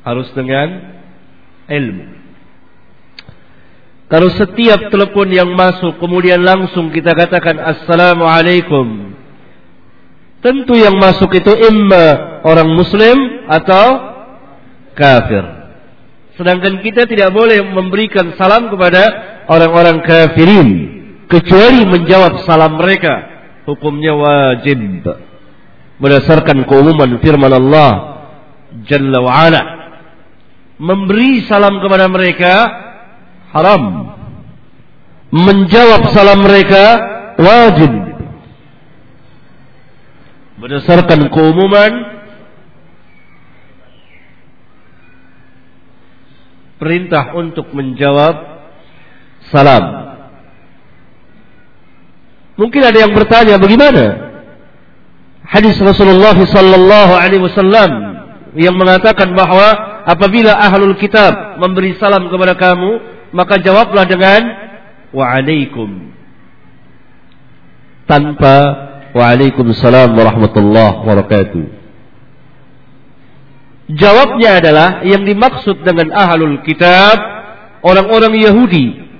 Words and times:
Harus 0.00 0.28
dengan 0.32 0.68
ilmu. 1.68 2.04
Kalau 4.10 4.26
setiap 4.34 4.90
telepon 4.90 5.30
yang 5.30 5.54
masuk 5.54 6.02
kemudian 6.02 6.42
langsung 6.42 6.90
kita 6.90 7.14
katakan 7.14 7.62
Assalamualaikum. 7.62 9.14
Tentu 10.40 10.74
yang 10.74 10.98
masuk 10.98 11.30
itu 11.36 11.52
imma 11.52 12.40
orang 12.42 12.74
muslim 12.74 13.46
atau 13.46 13.86
kafir. 14.98 15.44
Sedangkan 16.34 16.80
kita 16.80 17.04
tidak 17.04 17.30
boleh 17.30 17.60
memberikan 17.60 18.34
salam 18.40 18.72
kepada 18.72 19.02
orang-orang 19.46 20.00
kafirin 20.02 20.68
kecuali 21.28 21.84
menjawab 21.86 22.42
salam 22.48 22.80
mereka. 22.80 23.28
Hukumnya 23.68 24.16
wajib 24.16 25.04
berdasarkan 26.00 26.64
keumuman 26.66 27.20
firman 27.20 27.52
Allah 27.52 28.10
Jalla 28.86 29.18
wa 29.20 29.32
ala. 29.34 29.79
Memberi 30.80 31.44
salam 31.44 31.76
kepada 31.84 32.08
mereka 32.08 32.54
haram. 33.52 34.16
Menjawab 35.28 36.08
salam 36.16 36.40
mereka 36.40 36.84
wajib. 37.36 37.92
Berdasarkan 40.56 41.28
keumuman 41.28 41.92
perintah 46.80 47.36
untuk 47.36 47.68
menjawab 47.76 48.64
salam. 49.52 49.84
Mungkin 52.56 52.82
ada 52.84 52.98
yang 53.04 53.12
bertanya 53.12 53.60
bagaimana? 53.60 54.32
Hadis 55.44 55.76
Rasulullah 55.80 56.36
sallallahu 56.36 57.12
alaihi 57.16 57.44
wasallam 57.44 58.19
yang 58.58 58.74
mengatakan 58.74 59.30
bahwa 59.34 60.02
apabila 60.06 60.56
ahlul 60.58 60.98
kitab 60.98 61.58
memberi 61.60 61.94
salam 61.98 62.26
kepada 62.26 62.58
kamu, 62.58 62.90
maka 63.30 63.62
jawablah 63.62 64.06
dengan 64.06 64.42
waalaikum 65.14 66.10
tanpa 68.10 68.54
waalaikumsalam 69.14 70.10
warahmatullahi 70.18 70.98
wabarakatuh. 71.06 71.64
Jawabnya 73.90 74.62
adalah 74.62 74.88
yang 75.02 75.26
dimaksud 75.26 75.82
dengan 75.82 76.14
ahlul 76.14 76.62
kitab 76.62 77.18
orang-orang 77.82 78.38
Yahudi 78.38 79.10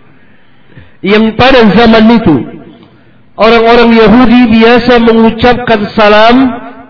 yang 1.02 1.34
pada 1.34 1.64
zaman 1.74 2.06
itu 2.22 2.36
orang-orang 3.34 3.90
Yahudi 3.94 4.40
biasa 4.58 5.00
mengucapkan 5.00 5.80
salam 5.96 6.36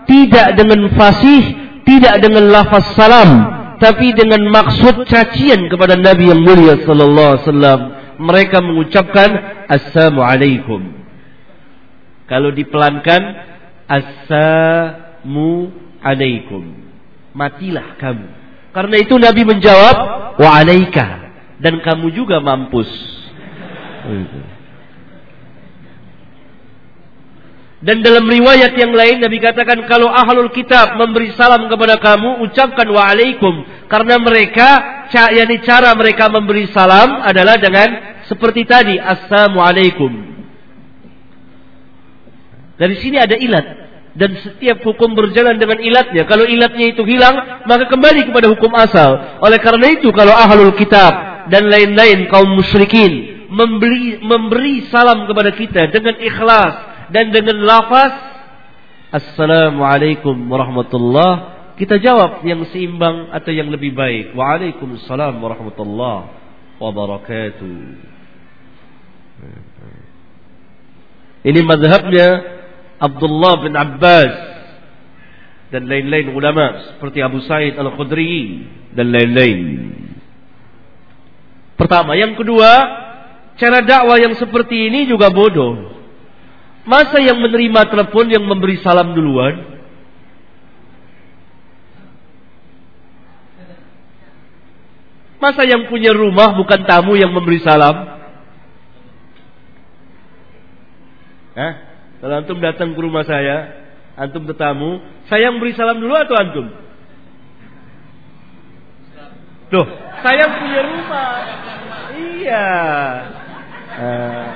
tidak 0.05 0.59
dengan 0.59 0.91
fasih, 0.93 1.43
tidak 1.87 2.15
dengan 2.21 2.49
lafaz 2.49 2.93
salam, 2.93 3.29
tapi 3.81 4.13
dengan 4.13 4.45
maksud 4.49 5.09
cacian 5.09 5.67
kepada 5.67 5.97
Nabi 5.97 6.29
yang 6.29 6.41
mulia 6.41 6.79
sallallahu 6.85 7.29
alaihi 7.35 7.43
wasallam. 7.47 7.81
Mereka 8.21 8.57
mengucapkan 8.61 9.29
assalamualaikum. 9.65 10.81
Kalau 12.29 12.53
dipelankan 12.53 13.21
assalamu 13.89 15.73
alaikum 16.05 16.81
matilah 17.35 17.97
kamu. 17.99 18.27
Karena 18.71 18.95
itu 18.99 19.15
Nabi 19.19 19.41
menjawab 19.43 19.95
wa 20.39 20.49
alaika. 20.55 21.07
Dan 21.61 21.77
kamu 21.85 22.09
juga 22.17 22.41
mampus 22.41 22.89
Dan 27.81 28.05
dalam 28.05 28.29
riwayat 28.29 28.77
yang 28.77 28.93
lain 28.93 29.25
Nabi 29.25 29.41
katakan 29.41 29.89
kalau 29.89 30.05
ahlul 30.05 30.53
kitab 30.53 31.01
memberi 31.01 31.33
salam 31.33 31.65
kepada 31.65 31.97
kamu 31.97 32.45
ucapkan 32.45 32.85
waalaikum 32.85 33.65
karena 33.89 34.21
mereka 34.21 34.69
yakni 35.09 35.65
cara 35.65 35.89
mereka 35.97 36.29
memberi 36.29 36.69
salam 36.69 37.25
adalah 37.25 37.57
dengan 37.57 38.21
seperti 38.29 38.69
tadi 38.69 39.01
assalamualaikum. 39.01 40.13
Dari 42.77 42.95
sini 43.01 43.17
ada 43.17 43.33
ilat 43.33 43.65
dan 44.13 44.37
setiap 44.45 44.85
hukum 44.85 45.17
berjalan 45.17 45.57
dengan 45.57 45.81
ilatnya. 45.81 46.29
Kalau 46.29 46.45
ilatnya 46.45 46.85
itu 46.93 47.01
hilang 47.01 47.65
maka 47.65 47.89
kembali 47.89 48.29
kepada 48.29 48.45
hukum 48.53 48.77
asal. 48.77 49.41
Oleh 49.41 49.57
karena 49.57 49.89
itu 49.89 50.13
kalau 50.13 50.37
ahlul 50.37 50.77
kitab 50.77 51.49
dan 51.49 51.65
lain-lain 51.65 52.29
kaum 52.29 52.45
musyrikin 52.45 53.41
memberi 53.49 54.21
memberi 54.21 54.85
salam 54.93 55.25
kepada 55.25 55.49
kita 55.57 55.89
dengan 55.89 56.21
ikhlas 56.21 56.90
dan 57.11 57.29
dengan 57.35 57.59
lafaz 57.61 58.31
Assalamualaikum 59.11 60.47
warahmatullah 60.47 61.51
kita 61.75 61.99
jawab 61.99 62.45
yang 62.47 62.63
seimbang 62.71 63.33
atau 63.33 63.51
yang 63.51 63.67
lebih 63.73 63.91
baik. 63.91 64.37
Waalaikumsalam 64.37 65.35
warahmatullahi 65.41 66.29
wabarakatuh. 66.77 67.79
Ini 71.41 71.59
mazhabnya 71.65 72.27
Abdullah 73.01 73.53
bin 73.65 73.73
Abbas 73.73 74.33
dan 75.73 75.89
lain-lain 75.89 76.37
ulama 76.37 76.95
seperti 76.95 77.19
Abu 77.25 77.41
Said 77.49 77.73
Al-Khudri 77.75 78.63
dan 78.93 79.09
lain-lain. 79.09 79.59
Pertama, 81.81 82.13
yang 82.13 82.37
kedua, 82.37 82.69
cara 83.57 83.81
dakwah 83.81 84.21
yang 84.21 84.37
seperti 84.37 84.87
ini 84.87 85.09
juga 85.09 85.33
bodoh. 85.33 86.00
Masa 86.81 87.21
yang 87.21 87.37
menerima 87.37 87.81
telepon 87.93 88.25
yang 88.25 88.41
memberi 88.41 88.81
salam 88.81 89.13
duluan? 89.13 89.81
Masa 95.41 95.65
yang 95.65 95.89
punya 95.89 96.13
rumah 96.13 96.53
bukan 96.53 96.85
tamu 96.85 97.17
yang 97.17 97.33
memberi 97.33 97.61
salam? 97.61 98.21
Hah? 101.57 101.73
Kalau 102.21 102.35
antum 102.37 102.61
datang 102.61 102.93
ke 102.93 102.99
rumah 103.01 103.25
saya, 103.25 103.73
antum 104.13 104.45
tetamu, 104.45 105.01
saya 105.25 105.49
yang 105.49 105.57
beri 105.57 105.73
salam 105.73 105.97
dulu 105.97 106.13
atau 106.13 106.35
antum? 106.37 106.67
Tuh, 109.73 109.87
saya 110.21 110.45
punya 110.61 110.81
rumah. 110.85 111.33
Iya. 112.13 112.69
Uh, 113.91 114.49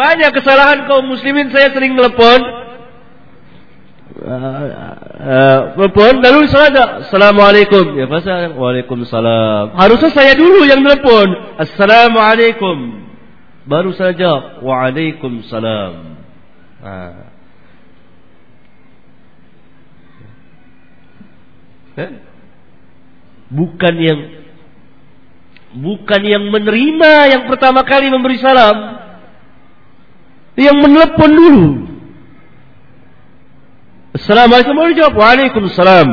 Banyak 0.00 0.32
kesalahan 0.32 0.88
kaum 0.88 1.12
muslimin 1.12 1.52
saya 1.52 1.76
sering 1.76 1.92
telepon. 1.92 2.40
Telepon 5.76 6.14
uh, 6.16 6.24
lalu 6.24 6.48
saja 6.48 7.04
Assalamualaikum. 7.04 8.00
Ya 8.00 8.08
pasal 8.08 8.56
Waalaikumsalam. 8.56 9.76
Harusnya 9.76 10.08
saya 10.16 10.32
dulu 10.40 10.64
yang 10.64 10.80
telepon. 10.80 11.52
Assalamualaikum. 11.60 12.76
Baru 13.68 13.92
saja 13.92 14.64
Waalaikumsalam. 14.64 15.92
Ah. 16.80 17.28
Bukan 23.52 23.94
yang 24.00 24.20
Bukan 25.70 26.22
yang 26.24 26.48
menerima 26.48 27.12
Yang 27.36 27.42
pertama 27.52 27.84
kali 27.84 28.08
memberi 28.08 28.40
salam 28.40 29.09
yang 30.60 30.78
menelepon 30.84 31.30
dulu. 31.32 31.66
Assalamualaikum 34.16 34.74
warahmatullahi. 34.76 35.16
Waalaikumsalam. 35.16 36.08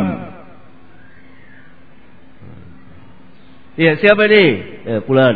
Ya, 3.77 3.93
siapa 4.01 4.25
ini? 4.31 4.45
Ya, 4.87 4.97
pulan. 5.05 5.35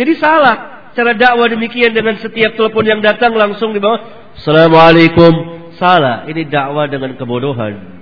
Jadi 0.00 0.12
salah 0.16 0.88
cara 0.96 1.12
dakwah 1.12 1.48
demikian 1.50 1.92
dengan 1.92 2.16
setiap 2.16 2.56
telepon 2.56 2.84
yang 2.88 3.00
datang 3.04 3.36
langsung 3.36 3.76
di 3.76 3.80
bawah 3.82 4.00
Assalamualaikum. 4.40 5.60
Salah, 5.76 6.28
ini 6.28 6.48
dakwah 6.48 6.88
dengan 6.88 7.16
kebodohan. 7.16 8.00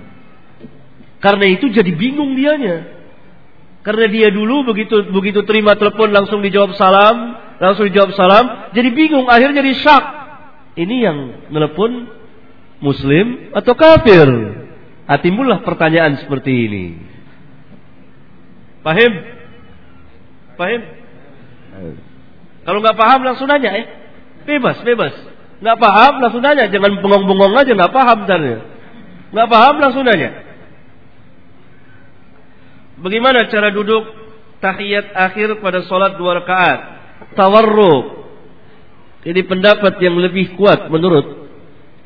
Karena 1.19 1.45
itu 1.51 1.67
jadi 1.71 1.91
bingung 1.91 2.35
dianya. 2.35 2.87
Karena 3.83 4.07
dia 4.11 4.27
dulu 4.31 4.67
begitu 4.67 5.11
begitu 5.11 5.43
terima 5.47 5.75
telepon 5.75 6.11
langsung 6.11 6.43
dijawab 6.43 6.75
salam, 6.75 7.35
langsung 7.59 7.91
dijawab 7.91 8.15
salam, 8.15 8.71
jadi 8.71 8.89
bingung, 8.95 9.27
akhirnya 9.27 9.59
jadi 9.61 9.73
syak. 9.83 10.05
Ini 10.79 10.95
yang 11.03 11.17
telepon 11.51 12.07
muslim 12.79 13.51
atau 13.51 13.75
kafir? 13.75 14.27
Ah, 15.03 15.19
timbullah 15.19 15.59
pertanyaan 15.67 16.15
seperti 16.23 16.51
ini. 16.55 16.85
Paham? 18.79 19.13
Paham? 20.55 20.81
Kalau 22.63 22.79
nggak 22.79 22.97
paham 22.97 23.21
langsung 23.27 23.47
nanya 23.49 23.71
ya. 23.75 23.85
Bebas, 24.47 24.79
bebas. 24.87 25.13
Nggak 25.59 25.77
paham 25.83 26.13
langsung 26.23 26.39
nanya, 26.39 26.71
jangan 26.71 26.95
bengong-bengong 27.03 27.53
aja 27.59 27.71
nggak 27.75 27.91
paham 27.91 28.19
tanya. 28.23 28.63
Nggak 29.35 29.49
paham 29.51 29.75
langsung 29.83 30.03
nanya. 30.07 30.47
Bagaimana 32.99 33.47
cara 33.47 33.71
duduk 33.71 34.03
tahiyat 34.59 35.15
akhir 35.15 35.59
pada 35.63 35.83
solat 35.87 36.19
dua 36.19 36.43
rakaat? 36.43 36.98
Tawarruk. 37.35 38.05
Ini 39.27 39.41
pendapat 39.43 39.99
yang 39.99 40.15
lebih 40.15 40.55
kuat 40.55 40.87
menurut 40.87 41.51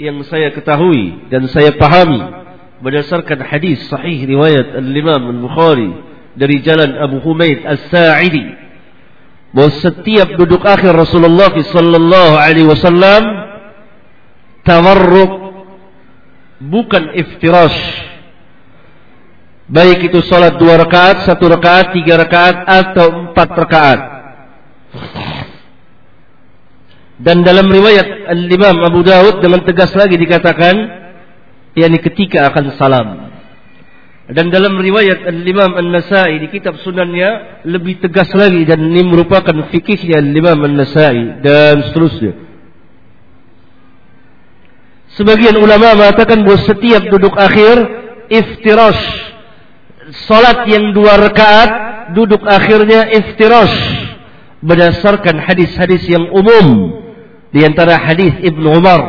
yang 0.01 0.17
saya 0.25 0.49
ketahui 0.49 1.29
dan 1.29 1.45
saya 1.45 1.77
pahami 1.77 2.17
berdasarkan 2.81 3.45
hadis 3.45 3.85
sahih 3.85 4.25
riwayat 4.25 4.73
Al-Imam 4.73 5.21
Al-Bukhari 5.29 5.93
dari 6.33 6.65
jalan 6.65 6.97
Abu 6.97 7.21
Humaid 7.21 7.61
As-Sa'idi 7.61 8.57
bahwa 9.53 9.71
setiap 9.77 10.33
duduk 10.33 10.65
akhir 10.65 10.97
Rasulullah 10.97 11.53
sallallahu 11.53 12.33
alaihi 12.33 12.65
wasallam 12.65 13.23
tawarruk 14.65 15.33
bukan 16.57 17.13
iftirash 17.13 18.09
baik 19.69 20.09
itu 20.09 20.19
salat 20.25 20.57
dua 20.57 20.81
rakaat, 20.81 21.29
satu 21.29 21.45
rakaat, 21.53 21.93
tiga 21.93 22.17
rakaat 22.17 22.65
atau 22.65 23.29
empat 23.29 23.49
rakaat 23.53 24.12
dan 27.23 27.45
dalam 27.45 27.69
riwayat 27.69 28.25
Al-Imam 28.35 28.83
Abu 28.83 29.05
Dawud 29.05 29.39
dengan 29.39 29.61
tegas 29.61 29.93
lagi 29.93 30.17
dikatakan 30.17 30.75
yakni 31.77 32.01
ketika 32.01 32.49
akan 32.49 32.73
salam. 32.75 33.07
Dan 34.23 34.49
dalam 34.49 34.79
riwayat 34.79 35.27
Al-Imam 35.29 35.77
An-Nasai 35.77 36.39
di 36.41 36.47
kitab 36.49 36.79
sunannya 36.81 37.63
lebih 37.67 37.99
tegas 38.01 38.31
lagi 38.33 38.63
dan 38.65 38.81
ini 38.81 39.03
merupakan 39.05 39.53
fikihnya 39.69 40.19
Al-Imam 40.19 40.57
An-Nasai 40.67 41.43
dan 41.43 41.85
seterusnya. 41.91 42.33
Sebagian 45.13 45.53
ulama 45.61 45.93
mengatakan 45.93 46.41
bahawa 46.41 46.65
setiap 46.65 47.03
duduk 47.13 47.37
akhir 47.37 47.75
iftirash. 48.33 49.05
Salat 50.25 50.65
yang 50.67 50.91
dua 50.97 51.15
rakaat 51.15 51.71
duduk 52.17 52.41
akhirnya 52.43 53.07
iftirash 53.13 54.12
berdasarkan 54.63 55.43
hadis-hadis 55.43 56.07
yang 56.07 56.31
umum 56.31 56.97
di 57.51 57.61
antara 57.67 57.99
hadis 57.99 58.33
Ibnu 58.39 58.79
Umar 58.79 59.01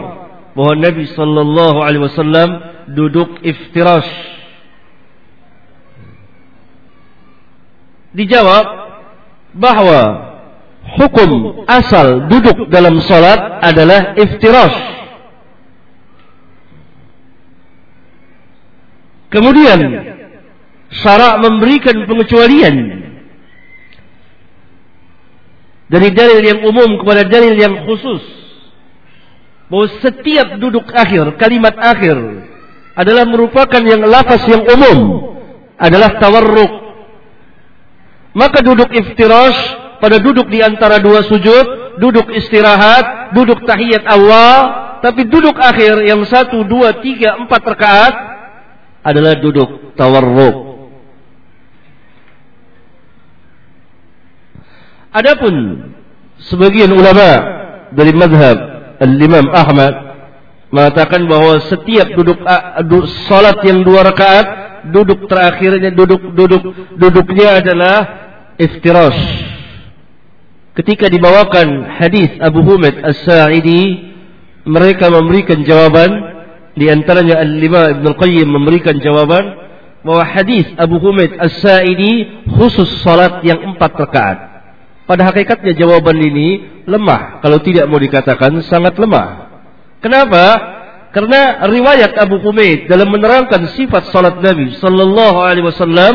bahwa 0.52 0.74
Nabi 0.78 1.06
sallallahu 1.08 1.78
alaihi 1.80 2.04
wasallam 2.04 2.48
duduk 2.92 3.40
iftirash. 3.40 4.10
Dijawab 8.14 8.66
bahwa 9.58 10.00
hukum 10.98 11.62
asal 11.66 12.30
duduk 12.30 12.70
dalam 12.70 12.98
salat 13.02 13.62
adalah 13.62 14.14
iftirash. 14.14 14.78
Kemudian 19.34 19.78
syarak 20.94 21.42
memberikan 21.42 22.06
pengecualian 22.06 23.03
dari 25.88 26.08
dalil 26.12 26.40
yang 26.40 26.60
umum 26.64 26.96
kepada 27.00 27.28
dalil 27.28 27.54
yang 27.54 27.84
khusus 27.84 28.22
bahwa 29.68 29.86
setiap 30.00 30.60
duduk 30.60 30.86
akhir, 30.92 31.36
kalimat 31.40 31.74
akhir 31.76 32.16
adalah 32.94 33.24
merupakan 33.26 33.82
yang 33.82 34.04
lafaz 34.06 34.44
yang 34.46 34.62
umum 34.64 34.98
adalah 35.76 36.16
tawarruk. 36.22 36.72
Maka 38.34 38.62
duduk 38.62 38.90
iftirash 38.90 39.60
pada 40.02 40.18
duduk 40.18 40.50
di 40.50 40.62
antara 40.62 40.98
dua 40.98 41.22
sujud, 41.26 41.98
duduk 42.02 42.26
istirahat, 42.34 43.34
duduk 43.34 43.62
tahiyat 43.62 44.04
awal, 44.10 44.58
tapi 45.04 45.26
duduk 45.28 45.54
akhir 45.58 46.02
yang 46.02 46.22
satu, 46.26 46.64
dua, 46.66 46.98
tiga, 46.98 47.38
empat 47.38 47.62
rakaat 47.62 48.14
adalah 49.04 49.36
duduk 49.38 49.94
tawarruk. 49.94 50.73
Adapun 55.14 55.54
sebagian 56.50 56.90
ulama 56.90 57.30
dari 57.94 58.10
madhab 58.10 58.58
Al-Imam 58.98 59.46
Ahmad 59.54 59.94
mengatakan 60.74 61.22
bahwa 61.30 61.62
setiap 61.70 62.10
duduk 62.18 62.42
salat 63.30 63.62
yang 63.62 63.86
dua 63.86 64.02
rakaat 64.10 64.46
duduk 64.90 65.30
terakhirnya 65.30 65.94
duduk 65.94 66.34
duduk 66.34 66.62
duduknya 66.98 67.62
adalah 67.62 67.96
iftirash. 68.58 69.22
Ketika 70.74 71.06
dibawakan 71.06 71.94
hadis 72.02 72.34
Abu 72.42 72.66
Humaid 72.66 72.98
As-Sa'idi 72.98 74.10
mereka 74.66 75.14
memberikan 75.14 75.62
jawaban 75.62 76.10
di 76.74 76.90
antaranya 76.90 77.38
Al-Imam 77.38 78.02
Ibn 78.02 78.04
Al-Qayyim 78.18 78.48
memberikan 78.50 78.98
jawaban 78.98 79.62
bahwa 80.02 80.26
hadis 80.26 80.66
Abu 80.74 80.98
Humaid 80.98 81.38
As-Sa'idi 81.38 82.44
khusus 82.58 82.90
salat 83.06 83.46
yang 83.46 83.62
empat 83.62 83.94
rakaat. 83.94 84.53
Pada 85.04 85.28
hakikatnya 85.28 85.76
jawaban 85.76 86.16
ini 86.16 86.82
lemah. 86.88 87.44
Kalau 87.44 87.60
tidak 87.60 87.84
mau 87.92 88.00
dikatakan 88.00 88.56
sangat 88.64 88.96
lemah. 88.96 89.52
Kenapa? 90.00 90.44
Karena 91.12 91.62
riwayat 91.68 92.16
Abu 92.18 92.42
Humaid 92.42 92.90
dalam 92.90 93.12
menerangkan 93.12 93.70
sifat 93.78 94.10
salat 94.10 94.42
Nabi 94.42 94.74
sallallahu 94.82 95.38
alaihi 95.38 95.62
wasallam 95.62 96.14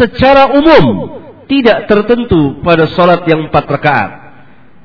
secara 0.00 0.50
umum 0.50 1.14
tidak 1.46 1.86
tertentu 1.86 2.58
pada 2.64 2.90
salat 2.90 3.22
yang 3.28 3.46
empat 3.46 3.64
rakaat. 3.70 4.10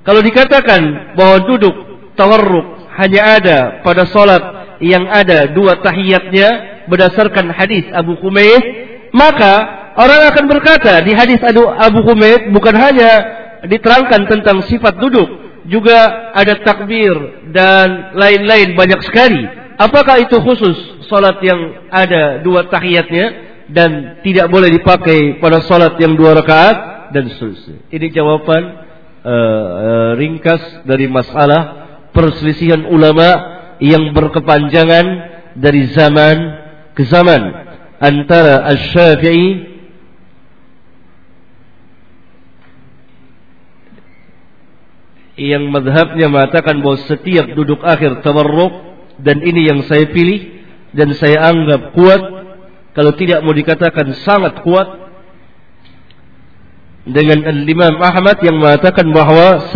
Kalau 0.05 0.21
dikatakan 0.21 1.15
bahwa 1.17 1.37
duduk 1.47 1.75
tawarruk 2.13 2.67
hanya 3.01 3.21
ada 3.39 3.57
pada 3.81 4.05
salat 4.07 4.43
yang 4.83 5.09
ada 5.09 5.49
dua 5.51 5.81
tahiyatnya 5.81 6.85
berdasarkan 6.91 7.51
hadis 7.51 7.85
Abu 7.91 8.15
Humaid, 8.21 8.63
maka 9.11 9.76
orang 9.97 10.21
akan 10.29 10.45
berkata 10.45 11.01
di 11.01 11.11
hadis 11.17 11.41
Abu 11.41 12.05
Humaid 12.05 12.53
bukan 12.53 12.75
hanya 12.77 13.11
diterangkan 13.65 14.29
tentang 14.29 14.61
sifat 14.69 15.01
duduk 15.01 15.47
juga 15.67 16.31
ada 16.31 16.63
takbir 16.63 17.13
dan 17.51 18.15
lain-lain 18.15 18.73
banyak 18.73 19.03
sekali. 19.03 19.43
Apakah 19.77 20.17
itu 20.23 20.39
khusus 20.41 21.05
salat 21.05 21.37
yang 21.43 21.85
ada 21.91 22.41
dua 22.41 22.65
tahiyatnya 22.65 23.25
dan 23.69 24.23
tidak 24.23 24.47
boleh 24.49 24.71
dipakai 24.73 25.37
pada 25.37 25.61
salat 25.67 25.99
yang 26.01 26.15
dua 26.15 26.33
rakaat 26.33 27.11
dan 27.13 27.29
seterusnya? 27.29 27.85
Ini 27.91 28.07
jawaban 28.09 28.63
uh, 29.21 29.29
uh, 29.29 30.11
ringkas 30.17 30.87
dari 30.87 31.05
masalah 31.11 31.85
perselisihan 32.15 32.87
ulama 32.89 33.59
yang 33.77 34.15
berkepanjangan 34.15 35.05
dari 35.53 35.93
zaman 35.93 36.37
ke 36.97 37.05
zaman. 37.05 37.67
Antara 37.97 38.65
Asy-Syafi'i 38.73 39.66
yang 45.37 45.69
madhabnya 45.69 46.27
mengatakan 46.33 46.81
bahwa 46.81 46.97
setiap 47.05 47.53
duduk 47.53 47.85
akhir 47.85 48.25
tawarruk 48.25 48.73
dan 49.21 49.37
ini 49.45 49.69
yang 49.69 49.85
saya 49.85 50.09
pilih 50.09 50.65
dan 50.97 51.13
saya 51.13 51.53
anggap 51.53 51.93
kuat 51.93 52.21
kalau 52.97 53.13
tidak 53.13 53.45
mau 53.45 53.53
dikatakan 53.53 54.17
sangat 54.25 54.65
kuat 54.65 55.05
dengan 57.05 57.45
Imam 57.69 58.01
Ahmad 58.01 58.41
yang 58.41 58.57
mengatakan 58.57 59.07
bahwa 59.13 59.69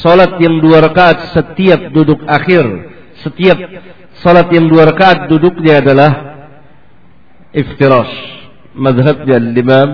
salat 0.00 0.40
yang 0.40 0.64
dua 0.64 0.80
rakaat 0.80 1.36
setiap 1.36 1.92
duduk 1.92 2.24
akhir 2.24 2.64
setiap 3.20 3.60
salat 4.24 4.48
yang 4.48 4.64
dua 4.64 4.88
rakaat 4.88 5.28
duduknya 5.28 5.84
adalah 5.84 6.12
iftirash. 7.52 8.16
Madhabnya 8.76 9.40
Imam 9.40 9.88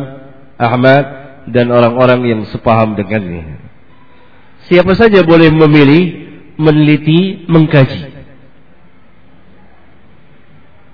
Ahmad 0.58 1.04
dan 1.50 1.70
orang-orang 1.70 2.26
yang 2.26 2.40
sepaham 2.50 2.98
dengannya 2.98 3.71
Siapa 4.70 4.94
saja 4.94 5.26
boleh 5.26 5.50
memilih, 5.50 6.02
meneliti, 6.54 7.48
mengkaji. 7.50 8.14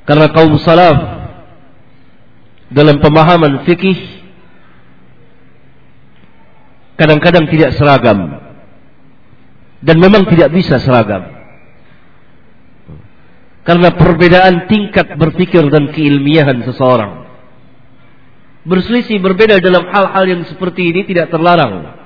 Karena 0.08 0.32
kaum 0.32 0.56
salaf 0.56 0.96
dalam 2.72 2.96
pemahaman 2.96 3.68
fikih 3.68 3.96
kadang-kadang 6.96 7.44
tidak 7.52 7.76
seragam 7.76 8.40
dan 9.84 9.96
memang 10.00 10.24
tidak 10.32 10.48
bisa 10.48 10.80
seragam. 10.80 11.28
Karena 13.68 13.92
perbedaan 13.92 14.64
tingkat 14.64 15.12
berpikir 15.20 15.60
dan 15.68 15.92
keilmiahan 15.92 16.64
seseorang. 16.64 17.28
Berselisih 18.64 19.20
berbeda 19.20 19.60
dalam 19.60 19.92
hal-hal 19.92 20.24
yang 20.24 20.42
seperti 20.48 20.88
ini 20.88 21.04
tidak 21.04 21.28
terlarang 21.28 21.97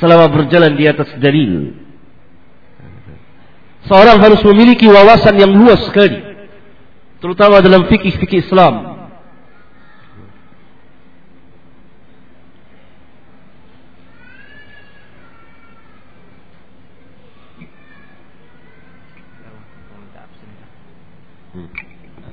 selama 0.00 0.30
berjalan 0.32 0.72
di 0.76 0.84
atas 0.88 1.10
dalil. 1.20 1.76
Seorang 3.90 4.22
harus 4.22 4.40
memiliki 4.46 4.86
wawasan 4.86 5.34
yang 5.36 5.50
luas 5.50 5.82
sekali, 5.90 6.22
terutama 7.18 7.58
dalam 7.58 7.90
fikih-fikih 7.90 8.46
Islam. 8.46 8.94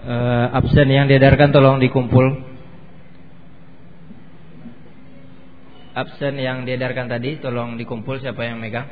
Uh, 0.10 0.48
absen 0.58 0.90
yang 0.90 1.06
diedarkan 1.06 1.54
tolong 1.54 1.78
dikumpul 1.78 2.49
absen 6.00 6.40
yang 6.40 6.64
diedarkan 6.64 7.12
tadi 7.12 7.38
tolong 7.44 7.76
dikumpul 7.76 8.18
siapa 8.24 8.48
yang 8.48 8.58
megang 8.58 8.88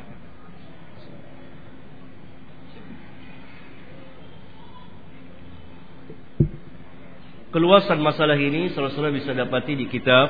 keluasan 7.48 7.98
masalah 8.04 8.36
ini 8.36 8.70
saudara-saudara 8.76 9.16
bisa 9.16 9.32
dapati 9.32 9.72
di 9.72 9.88
kitab 9.88 10.28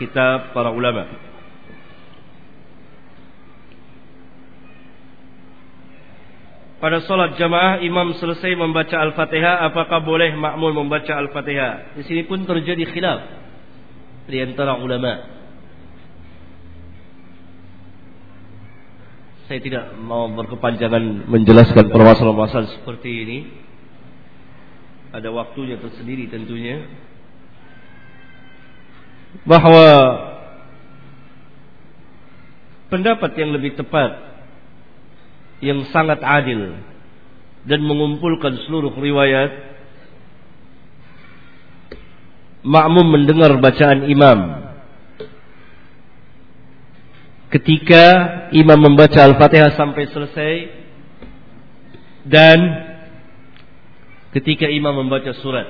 kitab 0.00 0.56
para 0.56 0.72
ulama 0.72 1.30
Pada 6.80 7.04
solat 7.04 7.36
jamaah 7.36 7.84
imam 7.84 8.16
selesai 8.16 8.56
membaca 8.56 8.96
Al-Fatihah 8.96 9.68
apakah 9.68 10.00
boleh 10.00 10.32
makmul 10.32 10.72
membaca 10.72 11.12
Al-Fatihah? 11.12 11.92
Di 11.92 12.08
sini 12.08 12.24
pun 12.24 12.48
terjadi 12.48 12.88
khilaf 12.88 13.20
di 14.24 14.40
antara 14.40 14.80
ulama. 14.80 15.39
Saya 19.50 19.66
tidak 19.66 19.98
mau 19.98 20.30
berkepanjangan 20.30 21.26
menjelaskan 21.26 21.90
permasalahan-permasalahan 21.90 22.70
seperti 22.70 23.10
ini. 23.10 23.38
Ada 25.10 25.26
waktunya 25.34 25.74
tersendiri 25.74 26.30
tentunya. 26.30 26.86
Bahwa 29.42 29.90
pendapat 32.94 33.34
yang 33.42 33.50
lebih 33.50 33.74
tepat 33.74 34.22
yang 35.66 35.82
sangat 35.90 36.22
adil 36.22 36.78
dan 37.66 37.82
mengumpulkan 37.82 38.54
seluruh 38.70 38.94
riwayat 38.94 39.50
makmum 42.62 43.18
mendengar 43.18 43.50
bacaan 43.58 44.06
imam 44.06 44.69
ketika 47.50 48.04
imam 48.54 48.78
membaca 48.78 49.18
Al-Fatihah 49.26 49.74
sampai 49.74 50.06
selesai 50.10 50.54
dan 52.26 52.58
ketika 54.34 54.70
imam 54.70 55.06
membaca 55.06 55.34
surat. 55.42 55.66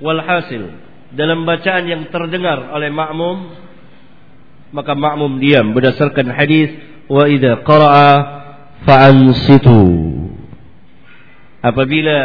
Walhasil 0.00 0.72
dalam 1.12 1.44
bacaan 1.44 1.84
yang 1.84 2.02
terdengar 2.08 2.72
oleh 2.72 2.88
makmum 2.88 3.52
maka 4.72 4.96
makmum 4.96 5.36
diam 5.36 5.76
berdasarkan 5.76 6.32
hadis 6.32 6.72
wa 7.10 7.28
idza 7.28 7.60
qara'a 7.60 8.10
fa'ansitu. 8.88 9.82
Apabila 11.60 12.18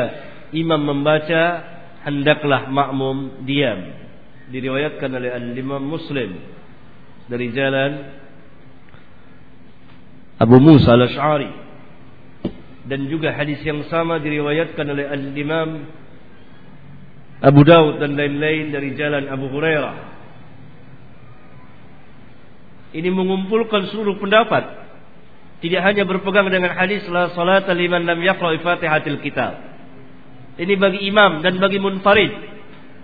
imam 0.56 0.80
membaca 0.80 1.44
hendaklah 2.08 2.72
makmum 2.72 3.44
diam. 3.44 4.06
Diriwayatkan 4.46 5.10
oleh 5.10 5.34
al-imam 5.34 5.82
muslim 5.82 6.38
dari 7.26 7.50
jalan 7.50 7.92
Abu 10.36 10.58
Musa 10.60 10.94
al-Ash'ari 10.94 11.52
dan 12.86 13.10
juga 13.10 13.34
hadis 13.34 13.60
yang 13.66 13.82
sama 13.90 14.22
diriwayatkan 14.22 14.86
oleh 14.86 15.06
al-imam 15.10 15.90
Abu 17.42 17.62
Daud 17.66 18.00
dan 18.00 18.14
lain-lain 18.16 18.72
dari 18.72 18.94
jalan 18.94 19.28
Abu 19.32 19.48
Hurairah 19.50 19.96
ini 22.96 23.10
mengumpulkan 23.12 23.92
seluruh 23.92 24.16
pendapat 24.20 24.86
tidak 25.64 25.82
hanya 25.82 26.04
berpegang 26.04 26.52
dengan 26.52 26.78
hadis 26.78 27.02
la 27.08 27.32
salat 27.32 27.66
liman 27.72 28.04
lam 28.04 28.20
yaqra 28.20 28.54
Fatihatil 28.60 29.18
Kitab. 29.24 29.54
Ini 30.62 30.78
bagi 30.78 31.10
imam 31.10 31.42
dan 31.42 31.58
bagi 31.58 31.80
munfarid. 31.80 32.32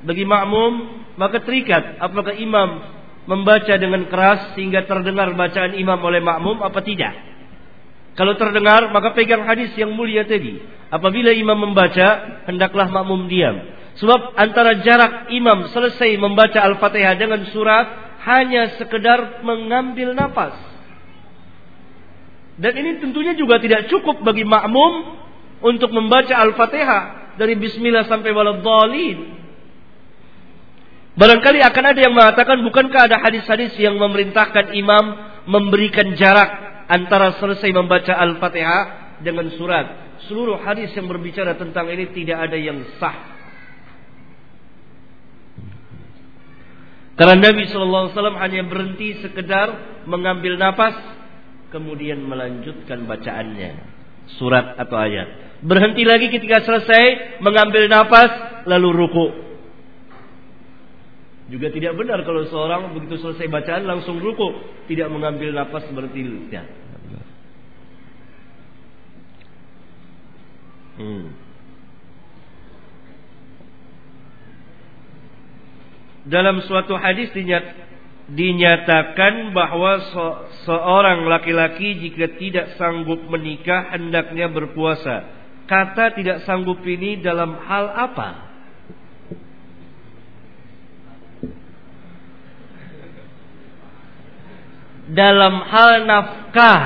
Bagi 0.06 0.26
makmum 0.30 1.02
maka 1.16 1.42
terikat 1.42 1.98
apakah 1.98 2.38
imam 2.38 3.01
membaca 3.30 3.74
dengan 3.78 4.08
keras 4.10 4.58
sehingga 4.58 4.86
terdengar 4.90 5.34
bacaan 5.38 5.78
imam 5.78 6.00
oleh 6.02 6.22
makmum 6.22 6.62
apa 6.66 6.82
tidak. 6.82 7.14
Kalau 8.18 8.36
terdengar 8.36 8.92
maka 8.92 9.16
pegang 9.16 9.48
hadis 9.48 9.72
yang 9.80 9.94
mulia 9.96 10.28
tadi. 10.28 10.60
Apabila 10.92 11.32
imam 11.32 11.72
membaca 11.72 12.42
hendaklah 12.50 12.92
makmum 12.92 13.32
diam. 13.32 13.62
Sebab 13.96 14.36
antara 14.36 14.80
jarak 14.84 15.32
imam 15.32 15.68
selesai 15.72 16.16
membaca 16.20 16.60
Al-Fatihah 16.60 17.16
dengan 17.16 17.44
surat 17.52 18.18
hanya 18.24 18.76
sekedar 18.80 19.44
mengambil 19.44 20.16
nafas. 20.16 20.56
Dan 22.62 22.78
ini 22.78 23.02
tentunya 23.02 23.34
juga 23.34 23.58
tidak 23.58 23.90
cukup 23.90 24.22
bagi 24.22 24.46
makmum 24.46 25.18
untuk 25.64 25.90
membaca 25.96 26.36
Al-Fatihah 26.36 27.36
dari 27.40 27.56
bismillah 27.58 28.06
sampai 28.06 28.32
waladhdallin. 28.36 29.41
Barangkali 31.22 31.62
akan 31.62 31.86
ada 31.86 32.00
yang 32.02 32.18
mengatakan 32.18 32.66
bukankah 32.66 33.06
ada 33.06 33.22
hadis-hadis 33.22 33.78
yang 33.78 33.94
memerintahkan 34.02 34.74
imam 34.74 35.06
memberikan 35.46 36.18
jarak 36.18 36.50
antara 36.90 37.38
selesai 37.38 37.70
membaca 37.70 38.18
Al-Fatihah 38.18 39.22
dengan 39.22 39.46
surat. 39.54 40.18
Seluruh 40.26 40.58
hadis 40.66 40.90
yang 40.98 41.06
berbicara 41.06 41.54
tentang 41.62 41.94
ini 41.94 42.10
tidak 42.10 42.50
ada 42.50 42.58
yang 42.58 42.82
sah. 42.98 43.38
Karena 47.22 47.38
Nabi 47.38 47.70
SAW 47.70 48.10
hanya 48.42 48.66
berhenti 48.66 49.22
sekedar 49.22 50.02
mengambil 50.10 50.58
nafas 50.58 50.98
kemudian 51.70 52.18
melanjutkan 52.26 53.06
bacaannya 53.06 53.78
surat 54.42 54.74
atau 54.74 54.98
ayat 54.98 55.62
berhenti 55.62 56.02
lagi 56.02 56.34
ketika 56.34 56.66
selesai 56.66 57.38
mengambil 57.46 57.86
nafas 57.86 58.64
lalu 58.66 58.90
ruku 59.06 59.51
juga 61.52 61.68
tidak 61.68 62.00
benar 62.00 62.24
kalau 62.24 62.48
seorang 62.48 62.96
begitu 62.96 63.20
selesai 63.20 63.52
bacaan 63.52 63.84
langsung 63.84 64.24
ruku 64.24 64.56
tidak 64.88 65.12
mengambil 65.12 65.52
nafas 65.52 65.84
berarti 65.92 66.20
tidak 66.48 66.66
hmm. 70.96 71.26
dalam 76.32 76.64
suatu 76.64 76.96
hadis 76.96 77.36
dinyat 77.36 77.92
dinyatakan 78.32 79.52
bahwa 79.52 80.00
se 80.08 80.26
seorang 80.64 81.28
laki-laki 81.28 82.00
jika 82.00 82.32
tidak 82.40 82.80
sanggup 82.80 83.20
menikah 83.28 83.92
hendaknya 83.92 84.48
berpuasa. 84.48 85.42
Kata 85.68 86.16
tidak 86.16 86.48
sanggup 86.48 86.80
ini 86.88 87.20
dalam 87.20 87.60
hal 87.60 87.92
apa? 87.92 88.51
Dalam 95.12 95.56
hal 95.68 95.94
nafkah. 96.08 96.84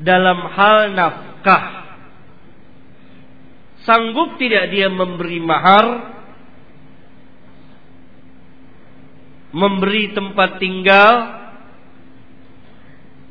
Dalam 0.00 0.40
hal 0.48 0.78
nafkah. 0.96 1.64
Sanggup 3.84 4.36
tidak 4.40 4.72
dia 4.72 4.88
memberi 4.92 5.40
mahar 5.40 6.18
memberi 9.48 10.12
tempat 10.12 10.60
tinggal 10.60 11.14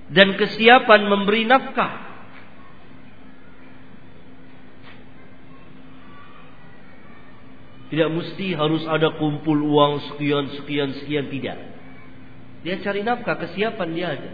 dan 0.09 0.33
kesiapan 0.39 1.01
memberi 1.05 1.45
nafkah. 1.45 2.07
Tidak 7.87 8.09
mesti 8.11 8.51
harus 8.51 8.83
ada 8.83 9.15
kumpul 9.15 9.63
uang 9.63 10.11
sekian 10.11 10.51
sekian 10.59 10.91
sekian 10.99 11.31
tidak. 11.31 11.76
Dia 12.67 12.83
cari 12.83 12.99
nafkah, 12.99 13.39
kesiapan 13.39 13.89
dia 13.95 14.07
ada. 14.11 14.31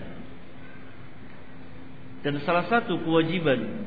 Dan 2.25 2.41
salah 2.41 2.65
satu 2.65 2.97
kewajiban 3.05 3.85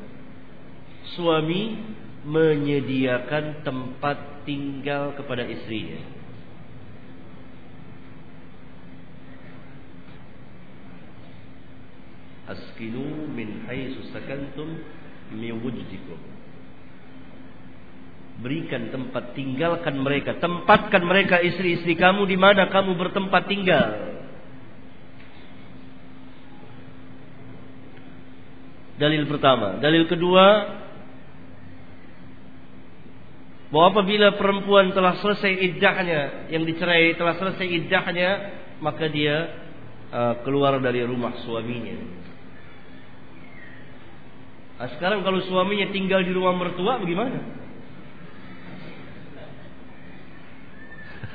suami 1.19 1.83
menyediakan 2.23 3.67
tempat 3.67 4.47
tinggal 4.47 5.19
kepada 5.19 5.43
istrinya. 5.43 6.15
askinu 12.47 13.27
min 13.27 13.67
haitsu 13.67 14.07
sakantum 14.15 14.79
min 15.35 15.51
wujdikum 15.59 16.15
berikan 18.39 18.87
tempat 18.87 19.35
tinggalkan 19.35 19.99
mereka 19.99 20.39
tempatkan 20.39 21.03
mereka 21.03 21.43
istri-istri 21.43 21.99
kamu 21.99 22.23
di 22.23 22.39
mana 22.39 22.71
kamu 22.71 22.95
bertempat 22.95 23.51
tinggal 23.51 24.16
dalil 28.97 29.29
pertama 29.29 29.77
dalil 29.77 30.09
kedua 30.09 30.45
bahwa 33.67 33.87
apabila 33.93 34.39
perempuan 34.39 34.95
telah 34.95 35.19
selesai 35.19 35.51
iddahnya 35.51 36.49
yang 36.53 36.63
dicerai 36.63 37.19
telah 37.19 37.35
selesai 37.35 37.67
iddahnya 37.67 38.29
maka 38.79 39.11
dia 39.11 39.35
uh, 40.13 40.33
keluar 40.45 40.79
dari 40.81 41.03
rumah 41.03 41.35
suaminya 41.43 42.17
Nah, 44.77 44.93
sekarang 44.93 45.25
kalau 45.25 45.41
suaminya 45.41 45.89
tinggal 45.89 46.21
di 46.21 46.29
rumah 46.29 46.53
mertua 46.53 47.01
bagaimana? 47.01 47.41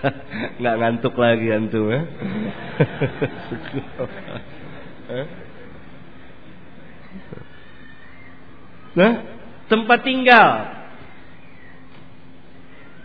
Nggak 0.62 0.76
ngantuk 0.78 1.18
lagi 1.18 1.50
antum 1.50 1.90
ya? 1.90 2.06
nah, 8.96 9.12
tempat 9.68 10.00
tinggal. 10.04 10.48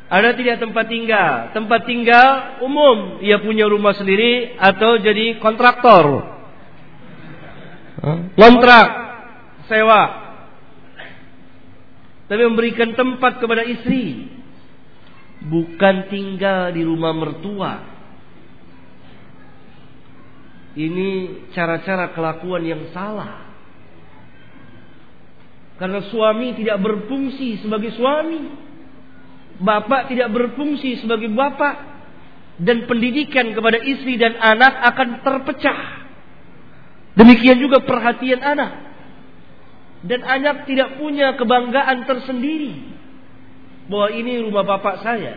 Ada 0.07 0.39
tidak 0.39 0.63
tempat 0.63 0.87
tinggal? 0.87 1.51
Tempat 1.51 1.83
tinggal 1.83 2.59
umum, 2.63 3.19
ia 3.19 3.43
punya 3.43 3.67
rumah 3.67 3.91
sendiri 3.91 4.55
atau 4.55 5.03
jadi 5.03 5.35
kontraktor. 5.43 6.23
Kontrak, 8.39 8.87
sewa. 9.67 10.03
Tapi 12.31 12.41
memberikan 12.47 12.95
tempat 12.95 13.43
kepada 13.43 13.67
istri. 13.67 14.31
Bukan 15.43 16.07
tinggal 16.07 16.71
di 16.71 16.87
rumah 16.87 17.11
mertua. 17.11 17.73
Ini 20.77 21.09
cara-cara 21.51 22.15
kelakuan 22.15 22.63
yang 22.63 22.83
salah. 22.95 23.46
Karena 25.77 26.01
suami 26.09 26.57
tidak 26.57 26.81
berfungsi 26.81 27.61
sebagai 27.61 27.93
suami 27.93 28.67
bapak 29.57 30.13
tidak 30.13 30.29
berfungsi 30.29 31.01
sebagai 31.01 31.33
bapak 31.33 31.97
dan 32.61 32.89
pendidikan 32.89 33.53
kepada 33.53 33.77
istri 33.81 34.17
dan 34.17 34.37
anak 34.37 34.73
akan 34.93 35.09
terpecah. 35.21 35.79
Demikian 37.17 37.57
juga 37.57 37.81
perhatian 37.81 38.41
anak. 38.41 38.85
Dan 40.05 40.21
anak 40.21 40.69
tidak 40.69 41.01
punya 41.01 41.33
kebanggaan 41.33 42.05
tersendiri 42.05 42.73
bahwa 43.89 44.13
ini 44.13 44.45
rumah 44.45 44.61
bapak 44.61 45.01
saya. 45.01 45.33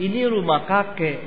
Ini 0.00 0.20
rumah 0.32 0.64
kakek. 0.64 1.20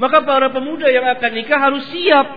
Maka 0.00 0.24
para 0.24 0.48
pemuda 0.48 0.88
yang 0.88 1.04
akan 1.12 1.30
nikah 1.36 1.60
harus 1.60 1.84
siap. 1.92 2.28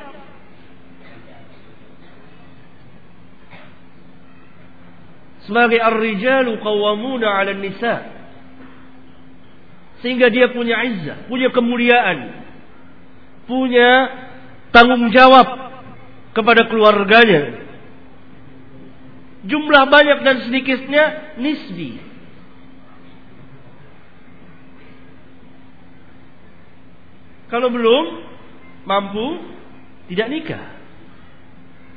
Sebagai 5.48 5.80
ar-rijalu 5.80 6.60
qawwamuna 6.60 7.28
'ala 7.40 7.56
nisa. 7.56 8.04
Sehingga 10.04 10.28
dia 10.28 10.52
punya 10.52 10.84
izzah, 10.84 11.32
punya 11.32 11.56
kemuliaan, 11.56 12.44
punya 13.48 13.92
tanggung 14.76 15.08
jawab 15.16 15.48
kepada 16.36 16.68
keluarganya. 16.68 17.64
Jumlah 19.48 19.84
banyak 19.88 20.20
dan 20.28 20.36
sedikitnya 20.48 21.04
nisbi. 21.40 22.13
Kalau 27.54 27.70
belum 27.70 28.06
mampu 28.90 29.28
tidak 30.10 30.28
nikah. 30.34 30.66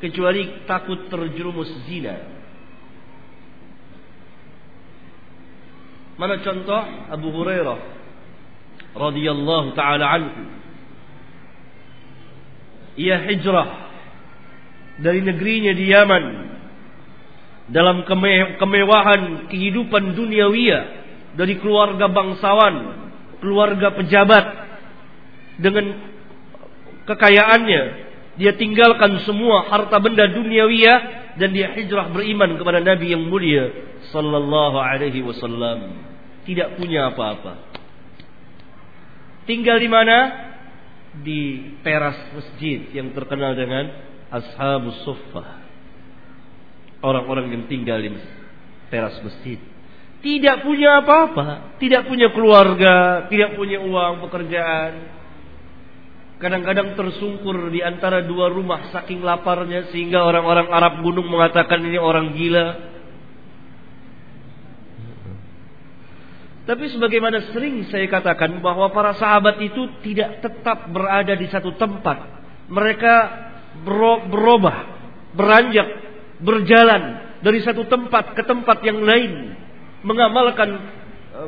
Kecuali 0.04 0.68
takut 0.68 1.08
terjerumus 1.08 1.72
zina. 1.88 2.20
Mana 6.20 6.44
contoh 6.44 6.82
Abu 7.08 7.32
Hurairah 7.32 7.80
radhiyallahu 8.92 9.72
taala 9.72 10.04
anhu. 10.04 10.44
Ia 13.00 13.16
hijrah 13.24 13.68
dari 15.00 15.24
negerinya 15.24 15.72
di 15.72 15.88
Yaman 15.88 16.24
dalam 17.72 18.04
kemewahan 18.60 19.48
kehidupan 19.48 20.12
duniawiya 20.12 20.80
dari 21.32 21.56
keluarga 21.56 22.12
bangsawan, 22.12 22.76
keluarga 23.40 23.96
pejabat 23.96 24.65
dengan 25.56 25.96
kekayaannya 27.08 28.06
dia 28.36 28.52
tinggalkan 28.52 29.24
semua 29.24 29.64
harta 29.72 29.96
benda 29.96 30.28
duniawiyah 30.28 31.26
dan 31.40 31.52
dia 31.56 31.72
hijrah 31.72 32.12
beriman 32.12 32.60
kepada 32.60 32.84
Nabi 32.84 33.16
yang 33.16 33.24
mulia 33.28 33.72
sallallahu 34.12 34.76
alaihi 34.76 35.24
wasallam. 35.24 36.04
Tidak 36.44 36.76
punya 36.76 37.10
apa-apa. 37.10 37.58
Tinggal 39.48 39.80
di 39.80 39.88
mana? 39.88 40.18
Di 41.16 41.40
teras 41.80 42.16
masjid 42.36 42.92
yang 42.92 43.16
terkenal 43.16 43.56
dengan 43.56 43.88
ashabus 44.28 45.00
suffah. 45.08 45.64
Orang-orang 47.00 47.56
yang 47.56 47.64
tinggal 47.72 47.98
di 48.04 48.12
teras 48.92 49.16
masjid. 49.24 49.56
Tidak 50.20 50.60
punya 50.60 51.00
apa-apa. 51.00 51.80
Tidak 51.80 52.04
punya 52.04 52.28
keluarga 52.36 53.26
tidak 53.32 53.56
punya 53.56 53.80
uang 53.80 54.28
pekerjaan 54.28 55.15
kadang-kadang 56.36 56.92
tersungkur 56.96 57.72
di 57.72 57.80
antara 57.80 58.20
dua 58.24 58.52
rumah 58.52 58.92
saking 58.92 59.24
laparnya 59.24 59.88
sehingga 59.88 60.20
orang-orang 60.20 60.68
Arab 60.68 61.00
gunung 61.00 61.28
mengatakan 61.32 61.80
ini 61.80 61.96
orang 61.96 62.36
gila. 62.36 62.66
Tapi 66.66 66.84
sebagaimana 66.90 67.54
sering 67.54 67.86
saya 67.88 68.10
katakan 68.10 68.58
bahwa 68.58 68.90
para 68.90 69.14
sahabat 69.14 69.62
itu 69.62 69.86
tidak 70.02 70.42
tetap 70.42 70.90
berada 70.90 71.32
di 71.38 71.46
satu 71.46 71.78
tempat. 71.78 72.18
Mereka 72.66 73.14
berubah, 74.26 74.76
beranjak, 75.38 75.88
berjalan 76.42 77.22
dari 77.38 77.62
satu 77.62 77.86
tempat 77.86 78.34
ke 78.34 78.42
tempat 78.42 78.82
yang 78.82 78.98
lain, 78.98 79.54
mengamalkan 80.02 80.74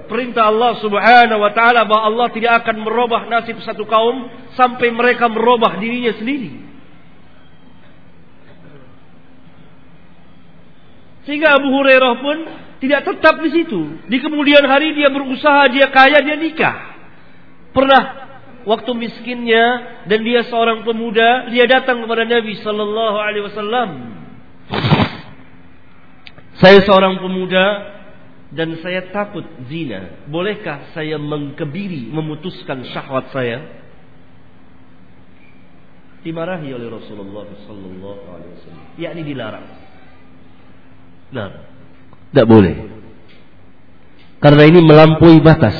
perintah 0.09 0.53
Allah 0.53 0.77
Subhanahu 0.85 1.40
wa 1.40 1.53
taala 1.57 1.88
bahwa 1.88 2.03
Allah 2.12 2.29
tidak 2.37 2.53
akan 2.64 2.77
merubah 2.85 3.24
nasib 3.24 3.57
satu 3.64 3.88
kaum 3.88 4.29
sampai 4.53 4.92
mereka 4.92 5.33
merubah 5.33 5.81
dirinya 5.81 6.12
sendiri. 6.16 6.68
Sehingga 11.24 11.61
Abu 11.61 11.68
Hurairah 11.68 12.14
pun 12.24 12.37
tidak 12.81 13.05
tetap 13.05 13.37
di 13.44 13.51
situ. 13.53 14.01
Di 14.09 14.16
kemudian 14.16 14.64
hari 14.64 14.96
dia 14.96 15.12
berusaha, 15.12 15.68
dia 15.68 15.92
kaya, 15.92 16.24
dia 16.24 16.40
nikah. 16.40 16.96
Pernah 17.77 18.03
waktu 18.64 18.90
miskinnya 18.96 19.64
dan 20.09 20.24
dia 20.24 20.48
seorang 20.48 20.88
pemuda, 20.88 21.53
dia 21.53 21.68
datang 21.68 22.01
kepada 22.01 22.24
Nabi 22.24 22.57
sallallahu 22.64 23.16
alaihi 23.20 23.44
wasallam. 23.44 23.88
Saya 26.59 26.81
seorang 26.83 27.20
pemuda 27.20 27.97
dan 28.48 28.80
saya 28.80 29.12
takut 29.12 29.44
zina, 29.68 30.24
bolehkah 30.24 30.96
saya 30.96 31.20
mengkebiri, 31.20 32.08
memutuskan 32.08 32.80
syahwat 32.88 33.28
saya? 33.28 33.61
Dimarahi 36.24 36.72
oleh 36.72 36.88
Rasulullah 36.88 37.44
sallallahu 37.68 38.22
alaihi 38.24 38.52
wasallam. 38.56 38.84
Yakni 38.96 39.22
dilarang. 39.28 39.66
Nah, 41.28 41.48
tidak 42.32 42.46
boleh. 42.48 42.74
Karena 44.40 44.62
ini 44.64 44.80
melampaui 44.80 45.44
batas. 45.44 45.76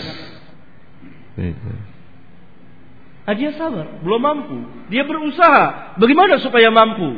Ah, 3.25 3.33
dia 3.33 3.57
sabar, 3.57 3.97
belum 4.05 4.21
mampu. 4.21 4.59
Dia 4.93 5.09
berusaha. 5.09 5.97
Bagaimana 5.97 6.37
supaya 6.45 6.69
mampu? 6.69 7.17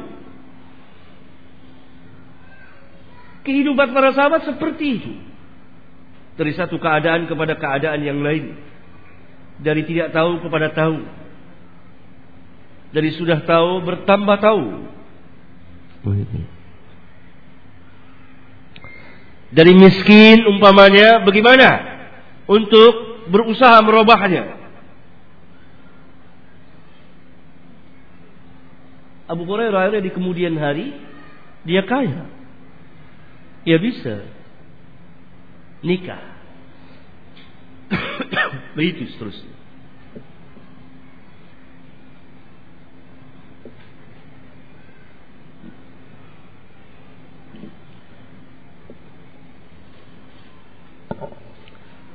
Kehidupan 3.43 3.91
para 3.91 4.15
sahabat 4.15 4.47
seperti 4.47 4.87
itu 4.95 5.30
dari 6.41 6.57
satu 6.57 6.81
keadaan 6.81 7.29
kepada 7.29 7.53
keadaan 7.61 8.01
yang 8.01 8.25
lain. 8.25 8.57
Dari 9.61 9.85
tidak 9.85 10.17
tahu 10.17 10.41
kepada 10.41 10.73
tahu. 10.73 11.05
Dari 12.97 13.13
sudah 13.13 13.45
tahu 13.45 13.85
bertambah 13.85 14.41
tahu. 14.41 14.65
Dari 19.53 19.73
miskin 19.77 20.49
umpamanya 20.49 21.21
bagaimana? 21.29 21.71
Untuk 22.49 23.29
berusaha 23.29 23.77
merubahnya. 23.85 24.57
Abu 29.29 29.45
Hurairah 29.45 30.01
di 30.01 30.09
kemudian 30.09 30.57
hari 30.57 30.97
dia 31.69 31.85
kaya. 31.85 32.33
Ya 33.69 33.77
bisa 33.77 34.25
nikah 35.85 36.30
Begitu 38.79 39.11
seterusnya. 39.15 39.61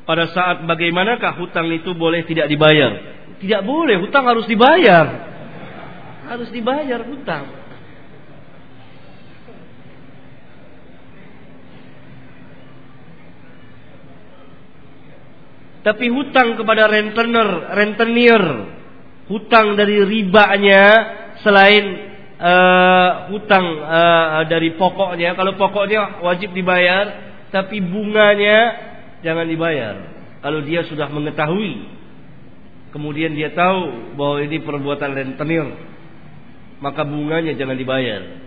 Pada 0.05 0.29
saat 0.29 0.61
bagaimanakah 0.69 1.33
hutang 1.41 1.65
itu 1.73 1.97
boleh 1.97 2.21
tidak 2.29 2.45
dibayar? 2.45 2.93
Tidak 3.41 3.61
boleh, 3.65 3.97
hutang 4.05 4.29
harus 4.29 4.45
dibayar. 4.45 5.05
Harus 6.29 6.53
dibayar 6.53 7.01
hutang. 7.01 7.64
Tapi 15.85 16.09
hutang 16.09 16.57
kepada 16.57 16.89
rentenir, 16.89 17.49
rentenir, 17.69 18.41
hutang 19.29 19.77
dari 19.77 20.01
ribanya 20.01 20.83
selain 21.45 21.85
uh, 22.41 23.29
hutang 23.29 23.65
uh, 23.85 24.41
dari 24.49 24.73
pokoknya. 24.81 25.37
Kalau 25.37 25.53
pokoknya 25.53 26.25
wajib 26.25 26.57
dibayar, 26.57 27.37
tapi 27.53 27.85
bunganya 27.85 28.57
jangan 29.21 29.45
dibayar. 29.45 29.95
Kalau 30.41 30.65
dia 30.65 30.89
sudah 30.89 31.05
mengetahui, 31.05 31.85
kemudian 32.89 33.37
dia 33.37 33.53
tahu 33.53 34.17
bahwa 34.17 34.41
ini 34.41 34.57
perbuatan 34.65 35.11
rentenir, 35.13 35.69
maka 36.81 37.05
bunganya 37.05 37.53
jangan 37.53 37.77
dibayar. 37.77 38.41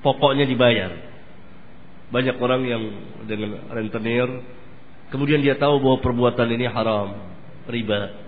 Pokoknya 0.00 0.48
dibayar. 0.48 1.09
Banyak 2.10 2.36
orang 2.42 2.62
yang 2.66 2.82
dengan 3.30 3.70
rentenir, 3.70 4.26
kemudian 5.14 5.38
dia 5.42 5.54
tahu 5.54 5.78
bahwa 5.78 6.02
perbuatan 6.02 6.48
ini 6.50 6.66
haram, 6.66 7.14
riba. 7.70 8.18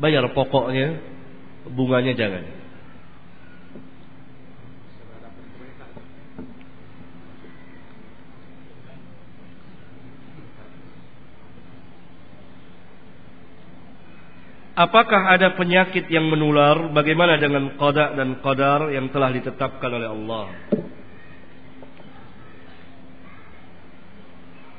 Bayar 0.00 0.24
pokoknya, 0.32 0.96
bunganya 1.68 2.16
jangan. 2.16 2.44
Apakah 14.78 15.34
ada 15.34 15.58
penyakit 15.58 16.06
yang 16.06 16.30
menular? 16.30 16.94
Bagaimana 16.94 17.34
dengan 17.34 17.74
qada 17.74 18.14
dan 18.14 18.38
qadar 18.38 18.94
yang 18.94 19.10
telah 19.10 19.34
ditetapkan 19.34 19.90
oleh 19.90 20.06
Allah? 20.06 20.44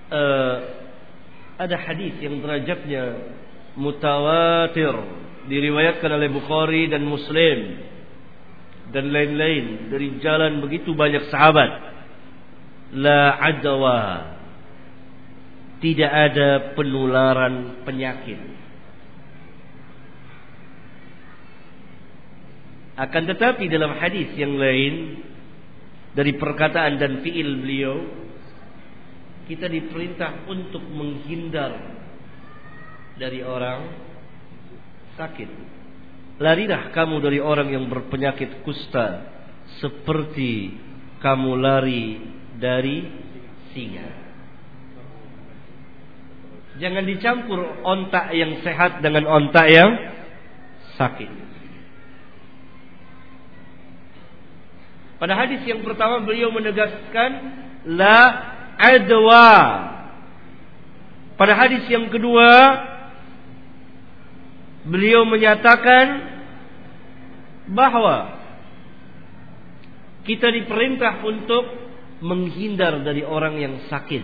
Uh, 0.10 0.58
ada 1.60 1.76
hadis 1.76 2.18
yang 2.24 2.40
derajatnya 2.40 3.36
mutawatir 3.78 4.96
diriwayatkan 5.52 6.10
oleh 6.10 6.30
Bukhari 6.32 6.88
dan 6.88 7.04
Muslim 7.04 7.84
dan 8.90 9.14
lain-lain 9.14 9.92
dari 9.94 10.18
jalan 10.24 10.64
begitu 10.66 10.98
banyak 10.98 11.30
sahabat. 11.30 11.72
La 12.98 13.38
adwa. 13.38 14.02
Tidak 15.80 16.12
ada 16.12 16.76
penularan 16.76 17.86
penyakit. 17.88 18.40
Akan 23.00 23.24
tetapi 23.32 23.72
dalam 23.72 23.96
hadis 23.96 24.28
yang 24.36 24.60
lain 24.60 25.24
dari 26.20 26.36
perkataan 26.36 27.00
dan 27.00 27.24
fiil 27.24 27.64
beliau 27.64 27.96
kita 29.50 29.66
diperintah 29.66 30.46
untuk 30.46 30.86
menghindar 30.86 31.74
dari 33.18 33.42
orang 33.42 33.90
sakit. 35.18 35.50
Larilah 36.38 36.94
kamu 36.94 37.18
dari 37.18 37.42
orang 37.42 37.74
yang 37.74 37.90
berpenyakit 37.90 38.62
kusta 38.62 39.26
seperti 39.82 40.78
kamu 41.18 41.52
lari 41.58 42.22
dari 42.62 43.10
singa. 43.74 44.10
Jangan 46.80 47.04
dicampur 47.04 47.60
ontak 47.84 48.32
yang 48.38 48.62
sehat 48.62 49.02
dengan 49.02 49.26
ontak 49.28 49.68
yang 49.68 49.92
sakit. 50.96 51.32
Pada 55.20 55.36
hadis 55.36 55.60
yang 55.68 55.84
pertama 55.84 56.24
beliau 56.24 56.48
menegaskan 56.56 57.32
la 58.00 58.56
adwa. 58.80 59.52
Pada 61.36 61.54
hadis 61.56 61.84
yang 61.92 62.08
kedua 62.08 62.48
beliau 64.88 65.28
menyatakan 65.28 66.06
bahwa 67.70 68.40
kita 70.24 70.52
diperintah 70.52 71.24
untuk 71.24 71.66
menghindar 72.20 73.04
dari 73.04 73.24
orang 73.24 73.56
yang 73.60 73.76
sakit. 73.88 74.24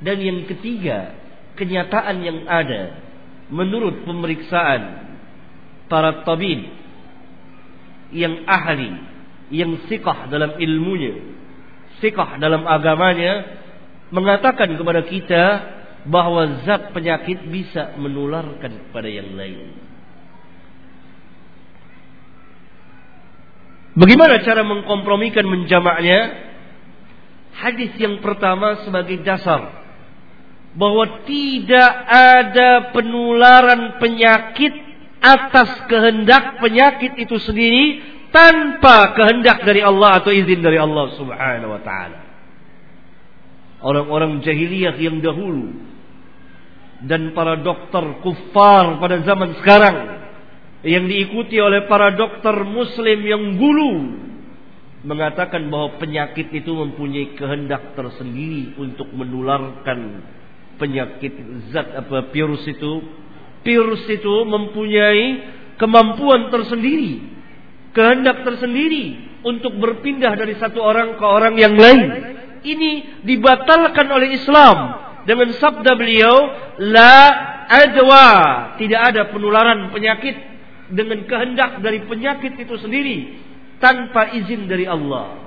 Dan 0.00 0.16
yang 0.22 0.48
ketiga, 0.48 1.12
kenyataan 1.60 2.16
yang 2.24 2.48
ada 2.48 3.04
menurut 3.52 4.06
pemeriksaan 4.06 5.12
para 5.90 6.22
tabib 6.24 6.70
yang 8.14 8.46
ahli 8.46 8.90
yang 9.50 9.76
sikah 9.90 10.30
dalam 10.30 10.56
ilmunya, 10.56 11.20
sikah 11.98 12.38
dalam 12.38 12.64
agamanya, 12.64 13.59
mengatakan 14.10 14.74
kepada 14.74 15.02
kita 15.06 15.44
bahwa 16.06 16.62
zat 16.66 16.90
penyakit 16.94 17.46
bisa 17.50 17.94
menularkan 17.98 18.88
kepada 18.88 19.08
yang 19.10 19.36
lain. 19.36 19.90
Bagaimana 23.98 24.40
cara 24.46 24.62
mengkompromikan 24.62 25.44
menjamaknya? 25.44 26.50
Hadis 27.50 27.92
yang 27.98 28.22
pertama 28.22 28.86
sebagai 28.86 29.20
dasar 29.26 29.82
bahwa 30.72 31.26
tidak 31.26 31.92
ada 32.06 32.94
penularan 32.94 33.98
penyakit 33.98 34.70
atas 35.20 35.84
kehendak 35.90 36.62
penyakit 36.62 37.18
itu 37.18 37.36
sendiri 37.42 38.00
tanpa 38.30 39.12
kehendak 39.18 39.66
dari 39.66 39.82
Allah 39.82 40.22
atau 40.22 40.30
izin 40.30 40.62
dari 40.62 40.78
Allah 40.78 41.10
Subhanahu 41.18 41.74
wa 41.74 41.82
taala. 41.82 42.29
Orang-orang 43.80 44.44
jahiliyah 44.44 44.96
yang 45.00 45.24
dahulu 45.24 45.72
dan 47.00 47.32
para 47.32 47.56
dokter 47.64 48.20
kufar 48.20 49.00
pada 49.00 49.24
zaman 49.24 49.56
sekarang 49.56 49.96
yang 50.84 51.08
diikuti 51.08 51.56
oleh 51.56 51.88
para 51.88 52.12
dokter 52.12 52.52
muslim 52.68 53.24
yang 53.24 53.56
gulu 53.56 54.20
mengatakan 55.00 55.72
bahwa 55.72 55.96
penyakit 55.96 56.52
itu 56.52 56.68
mempunyai 56.76 57.32
kehendak 57.40 57.96
tersendiri 57.96 58.76
untuk 58.76 59.08
menularkan 59.16 60.28
penyakit 60.76 61.32
zat 61.72 62.04
apa 62.04 62.28
virus 62.36 62.68
itu 62.68 63.00
virus 63.64 64.04
itu 64.04 64.34
mempunyai 64.44 65.24
kemampuan 65.80 66.52
tersendiri 66.52 67.40
kehendak 67.96 68.44
tersendiri 68.44 69.30
untuk 69.40 69.72
berpindah 69.80 70.36
dari 70.36 70.54
satu 70.60 70.78
orang 70.84 71.16
ke 71.16 71.24
orang 71.26 71.54
yang 71.56 71.74
lain. 71.74 72.29
Ini 72.60 73.24
dibatalkan 73.24 74.06
oleh 74.12 74.36
Islam 74.36 74.76
dengan 75.24 75.48
sabda 75.56 75.96
beliau 75.96 76.36
la 76.80 77.16
adwa, 77.70 78.28
tidak 78.76 79.00
ada 79.14 79.22
penularan 79.30 79.94
penyakit 79.94 80.36
dengan 80.90 81.22
kehendak 81.24 81.78
dari 81.80 82.02
penyakit 82.04 82.58
itu 82.58 82.74
sendiri 82.76 83.18
tanpa 83.78 84.34
izin 84.34 84.66
dari 84.66 84.84
Allah. 84.84 85.38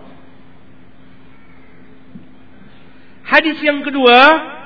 Hadis 3.23 3.59
yang 3.63 3.83
kedua, 3.83 4.17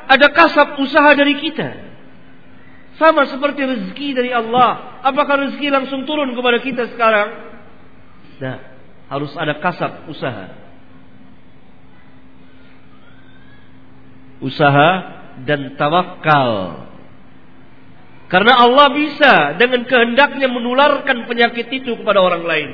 ada 0.08 0.28
kasab 0.34 0.78
usaha 0.82 1.14
dari 1.14 1.38
kita. 1.40 1.88
Sama 2.98 3.30
seperti 3.30 3.62
rezeki 3.62 4.18
dari 4.18 4.32
Allah. 4.34 5.02
Apakah 5.06 5.46
rezeki 5.46 5.70
langsung 5.70 6.10
turun 6.10 6.34
kepada 6.34 6.58
kita 6.58 6.90
sekarang? 6.98 7.30
Nah, 8.42 8.58
harus 9.14 9.32
ada 9.38 9.62
kasab 9.62 10.10
usaha. 10.10 10.67
Usaha 14.44 14.90
dan 15.46 15.78
tawakal. 15.78 16.84
Karena 18.28 18.60
Allah 18.60 18.92
bisa 18.92 19.56
dengan 19.56 19.88
kehendaknya 19.88 20.52
menularkan 20.52 21.26
penyakit 21.32 21.72
itu 21.72 21.96
kepada 21.96 22.20
orang 22.20 22.44
lain. 22.44 22.72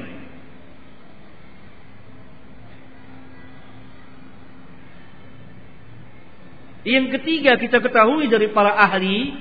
Yang 6.84 7.06
ketiga 7.20 7.56
kita 7.56 7.80
ketahui 7.80 8.28
dari 8.28 8.52
para 8.52 8.76
ahli 8.76 9.40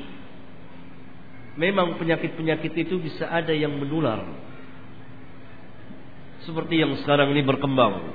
memang 1.59 1.99
penyakit-penyakit 1.99 2.87
itu 2.87 3.03
bisa 3.03 3.27
ada 3.27 3.51
yang 3.51 3.75
menular 3.75 4.23
seperti 6.47 6.83
yang 6.83 6.95
sekarang 7.03 7.35
ini 7.35 7.43
berkembang. 7.43 8.15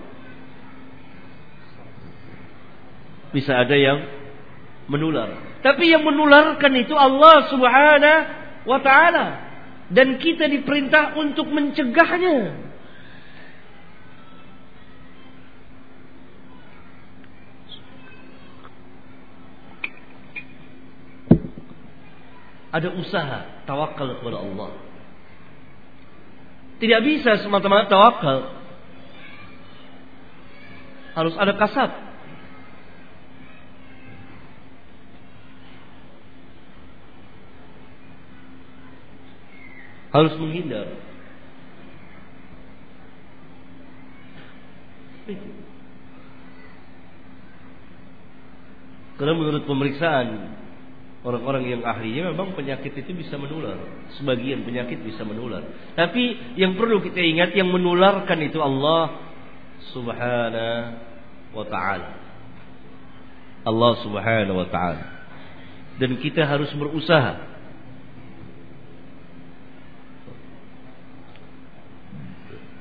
Bisa 3.35 3.53
ada 3.59 3.75
yang 3.75 3.99
menular. 4.87 5.59
Tapi 5.59 5.91
yang 5.91 6.03
menularkan 6.07 6.71
itu 6.79 6.95
Allah 6.95 7.51
Subhanahu 7.51 8.19
wa 8.67 8.79
taala 8.79 9.47
dan 9.87 10.19
kita 10.19 10.51
diperintah 10.51 11.15
untuk 11.15 11.47
mencegahnya. 11.47 12.67
Ada 22.67 22.93
usaha 22.93 23.63
tawakal 23.63 24.19
kepada 24.19 24.43
Allah. 24.43 24.69
Tidak 26.77 27.01
bisa 27.01 27.41
semata-mata 27.41 27.89
tawakal. 27.89 28.53
Harus 31.17 31.33
ada 31.39 31.57
kasat. 31.57 32.07
Harus 40.12 40.34
menghindar. 40.39 40.88
Karena 49.17 49.34
menurut 49.34 49.65
pemeriksaan 49.65 50.56
orang-orang 51.26 51.67
yang 51.67 51.82
ahlinya 51.84 52.32
memang 52.32 52.54
penyakit 52.54 52.93
itu 52.96 53.12
bisa 53.17 53.36
menular. 53.36 53.76
Sebagian 54.15 54.63
penyakit 54.63 55.02
bisa 55.04 55.26
menular. 55.28 55.65
Tapi 55.98 56.56
yang 56.56 56.78
perlu 56.80 57.04
kita 57.04 57.20
ingat 57.20 57.52
yang 57.58 57.67
menularkan 57.67 58.39
itu 58.46 58.62
Allah 58.62 59.28
Subhanahu 59.91 60.96
wa 61.58 61.65
taala. 61.67 62.10
Allah 63.65 63.93
Subhanahu 64.06 64.58
wa 64.63 64.67
taala. 64.70 65.06
Dan 65.98 66.22
kita 66.22 66.46
harus 66.46 66.70
berusaha 66.78 67.46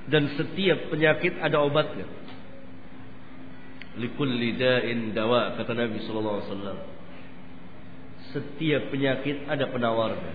dan 0.06 0.30
setiap 0.38 0.90
penyakit 0.90 1.38
ada 1.42 1.62
obatnya 1.62 2.06
likulli 3.96 4.56
da'in 4.60 5.16
dawa 5.16 5.56
kata 5.56 5.72
Nabi 5.72 5.98
sallallahu 6.04 6.36
alaihi 6.36 6.48
wasallam. 6.52 6.78
Setiap 8.36 8.92
penyakit 8.92 9.48
ada 9.48 9.64
penawarnya. 9.72 10.34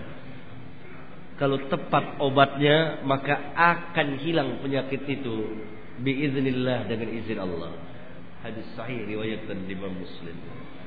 Kalau 1.38 1.58
tepat 1.70 2.18
obatnya 2.18 3.02
maka 3.06 3.54
akan 3.54 4.18
hilang 4.22 4.62
penyakit 4.62 5.06
itu 5.06 5.62
biiznillah 6.02 6.90
dengan 6.90 7.08
izin 7.10 7.38
Allah. 7.38 7.72
Hadis 8.42 8.66
sahih 8.74 9.06
riwayat 9.06 9.46
Imam 9.46 9.94
Muslim. 9.94 10.34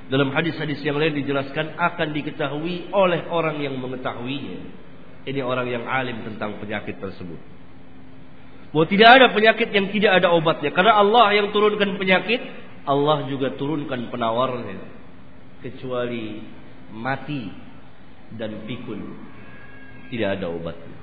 Dalam 0.06 0.30
hadis-hadis 0.36 0.84
yang 0.86 1.00
lain 1.02 1.18
dijelaskan 1.18 1.80
akan 1.80 2.08
diketahui 2.14 2.92
oleh 2.92 3.26
orang 3.32 3.64
yang 3.64 3.80
mengetahuinya. 3.80 4.84
Ini 5.26 5.42
orang 5.42 5.66
yang 5.66 5.84
alim 5.90 6.22
tentang 6.22 6.62
penyakit 6.62 7.02
tersebut. 7.02 7.55
Bahwa 8.76 8.92
tidak 8.92 9.08
ada 9.08 9.32
penyakit 9.32 9.72
yang 9.72 9.88
tidak 9.88 10.20
ada 10.20 10.36
obatnya. 10.36 10.76
Karena 10.76 11.00
Allah 11.00 11.32
yang 11.32 11.56
turunkan 11.56 11.96
penyakit 11.96 12.44
Allah 12.84 13.24
juga 13.32 13.56
turunkan 13.56 14.12
penawarnya 14.12 14.78
kecuali 15.64 16.44
mati 16.92 17.50
dan 18.36 18.68
pikun 18.68 19.02
tidak 20.12 20.38
ada 20.38 20.52
obatnya. 20.52 20.96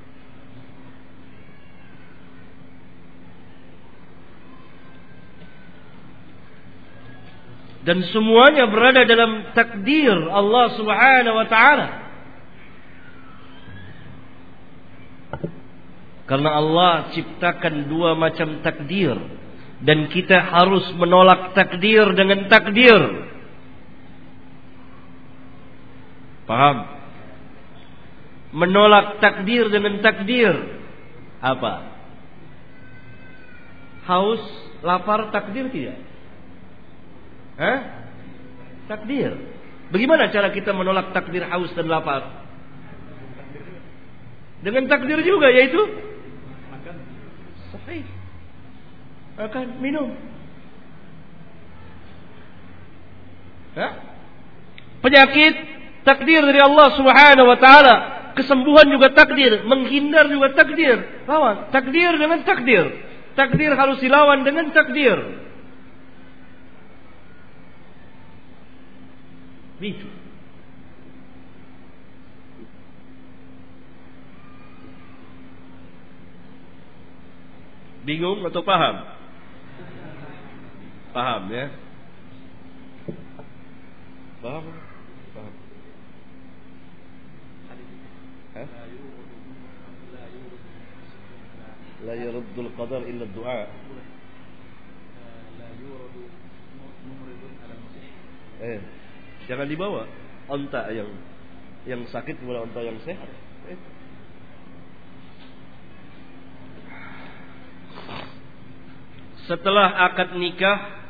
Dan 7.82 7.98
semuanya 8.14 8.70
berada 8.70 9.02
dalam 9.02 9.50
takdir 9.58 10.14
Allah 10.30 10.70
Subhanahu 10.78 11.35
wa 11.35 11.46
taala. 11.50 11.88
Karena 16.26 16.54
Allah 16.54 17.11
ciptakan 17.12 17.90
dua 17.90 18.14
macam 18.14 18.62
takdir 18.62 19.18
dan 19.82 20.06
kita 20.14 20.38
harus 20.38 20.87
menolak 20.94 21.58
takdir 21.58 22.06
dengan 22.14 22.46
takdir. 22.46 23.02
Paham? 26.46 26.87
Menolak 28.54 29.18
takdir 29.18 29.66
dengan 29.74 29.98
takdir. 29.98 30.54
Apa? 31.42 31.90
Haus, 34.06 34.42
lapar, 34.87 35.35
takdir 35.35 35.66
tidak? 35.74 35.98
Hah? 37.58 37.78
Takdir. 38.87 39.35
Bagaimana 39.90 40.30
cara 40.30 40.54
kita 40.54 40.70
menolak 40.70 41.11
takdir 41.11 41.42
haus 41.42 41.74
dan 41.74 41.90
lapar? 41.90 42.46
Dengan 44.62 44.87
takdir 44.87 45.18
juga 45.26 45.50
yaitu 45.50 45.82
makan. 46.70 46.96
Sahih 47.74 48.06
akan 49.38 49.66
minum. 49.81 50.12
Ya? 53.73 53.88
Penyakit 55.01 55.55
takdir 56.05 56.45
dari 56.45 56.61
Allah 56.61 56.88
Subhanahu 56.95 57.49
wa 57.49 57.59
taala. 57.59 57.97
Kesembuhan 58.33 58.88
juga 58.88 59.12
takdir, 59.12 59.61
menghindar 59.68 60.25
juga 60.25 60.57
takdir. 60.57 61.05
Lawan 61.29 61.68
takdir 61.68 62.16
dengan 62.16 62.40
takdir. 62.49 62.85
Takdir 63.37 63.73
harus 63.77 64.01
dilawan 64.01 64.40
dengan 64.45 64.73
takdir. 64.73 65.21
Begitu. 69.77 70.09
Bingung 78.03 78.42
atau 78.49 78.62
paham? 78.66 79.12
Paham 81.12 81.44
ya? 81.53 81.68
Paham? 84.40 84.64
Paham. 85.37 85.55
Hah? 88.57 88.68
Yuradul 92.03 92.72
qadar 92.75 93.05
illa 93.07 93.25
du'a. 93.29 93.61
Eh, 98.62 98.81
jangan 99.51 99.66
dibawa 99.66 100.07
onta 100.46 100.87
yang 100.94 101.11
yang 101.85 102.07
sakit 102.09 102.38
kepada 102.38 102.62
onta 102.62 102.81
yang 102.81 102.98
sehat. 103.03 103.31
Eh. 103.68 103.79
Setelah 109.51 110.07
akad 110.11 110.38
nikah 110.38 111.02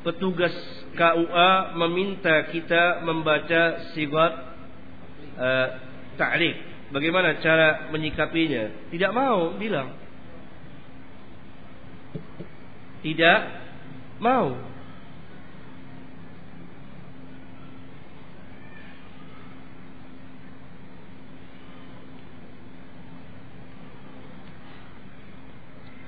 petugas 0.00 0.52
KUA 0.96 1.76
meminta 1.76 2.48
kita 2.48 3.04
membaca 3.04 3.92
sigat 3.92 4.32
uh, 5.36 5.68
ta'rif. 6.16 6.56
Bagaimana 6.90 7.38
cara 7.38 7.88
menyikapinya? 7.94 8.90
Tidak 8.90 9.12
mau 9.14 9.54
bilang. 9.54 9.94
Tidak 13.00 13.40
mau. 14.18 14.58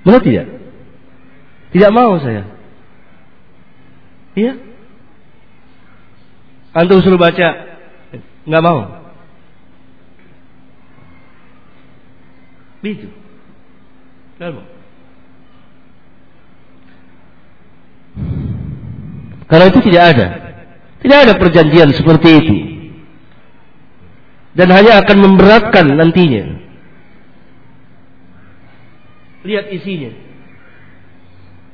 Benar 0.03 0.19
tidak? 0.19 0.47
Tidak 1.71 1.91
mau 1.95 2.19
saya. 2.19 2.52
Iya. 4.33 4.53
Antum 6.73 7.05
suruh 7.05 7.21
baca, 7.21 7.77
nggak 8.49 8.63
mau. 8.65 8.79
Begitu. 12.81 13.07
Nggak 14.41 14.51
mau. 14.57 14.65
Kalau 19.53 19.65
itu 19.69 19.79
tidak 19.85 20.03
ada. 20.17 20.27
Tidak 21.05 21.17
ada 21.29 21.33
perjanjian 21.37 21.93
seperti 21.93 22.29
itu. 22.41 22.57
Dan 24.57 24.73
hanya 24.73 25.05
akan 25.05 25.17
memberatkan 25.19 25.93
nantinya. 25.93 26.57
Lihat 29.45 29.65
isinya. 29.69 30.11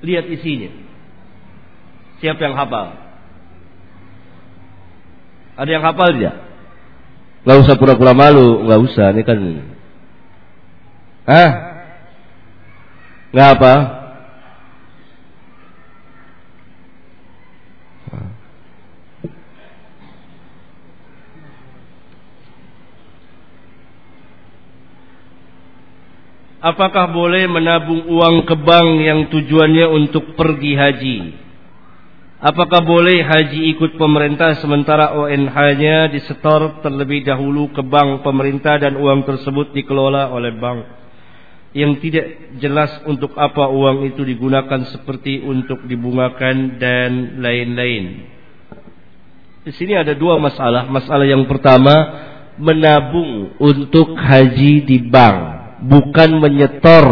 Lihat 0.03 0.25
isinya. 0.27 0.88
Siapa 2.19 2.41
yang 2.43 2.55
hafal? 2.59 2.87
Ada 5.59 5.71
yang 5.71 5.83
hafal 5.83 6.09
tidak? 6.15 6.35
Gak 7.47 7.59
usah 7.63 7.75
pura-pura 7.79 8.11
malu, 8.11 8.67
gak 8.67 8.79
usah. 8.83 9.15
Ini 9.15 9.23
kan, 9.23 9.39
ah, 11.23 11.51
nggak 13.31 13.49
apa? 13.55 13.73
Apakah 26.59 27.15
boleh 27.15 27.47
menabung 27.47 28.03
uang 28.03 28.43
ke 28.43 28.51
bank 28.59 28.89
yang 28.99 29.31
tujuannya 29.31 29.87
untuk 29.95 30.35
pergi 30.35 30.75
haji? 30.75 31.17
Apakah 32.39 32.87
boleh 32.87 33.19
haji 33.19 33.75
ikut 33.75 33.99
pemerintah 33.99 34.55
sementara 34.63 35.11
ONH-nya 35.11 36.07
disetor 36.07 36.79
terlebih 36.79 37.27
dahulu 37.27 37.67
ke 37.75 37.83
bank 37.83 38.23
pemerintah 38.23 38.79
dan 38.79 38.95
uang 38.95 39.27
tersebut 39.27 39.75
dikelola 39.75 40.31
oleh 40.31 40.55
bank 40.55 40.79
yang 41.75 41.99
tidak 41.99 42.55
jelas 42.57 42.95
untuk 43.05 43.35
apa 43.35 43.67
uang 43.67 44.07
itu 44.07 44.23
digunakan 44.23 44.87
seperti 44.87 45.43
untuk 45.43 45.83
dibungakan 45.83 46.79
dan 46.79 47.43
lain-lain. 47.43 48.25
Di 49.67 49.75
sini 49.75 49.93
ada 49.99 50.15
dua 50.15 50.39
masalah. 50.39 50.87
Masalah 50.87 51.27
yang 51.27 51.43
pertama 51.43 51.93
menabung 52.55 53.59
untuk 53.59 54.15
haji 54.15 54.87
di 54.87 54.97
bank. 55.11 55.59
bukan 55.79 56.43
menyetor 56.43 57.07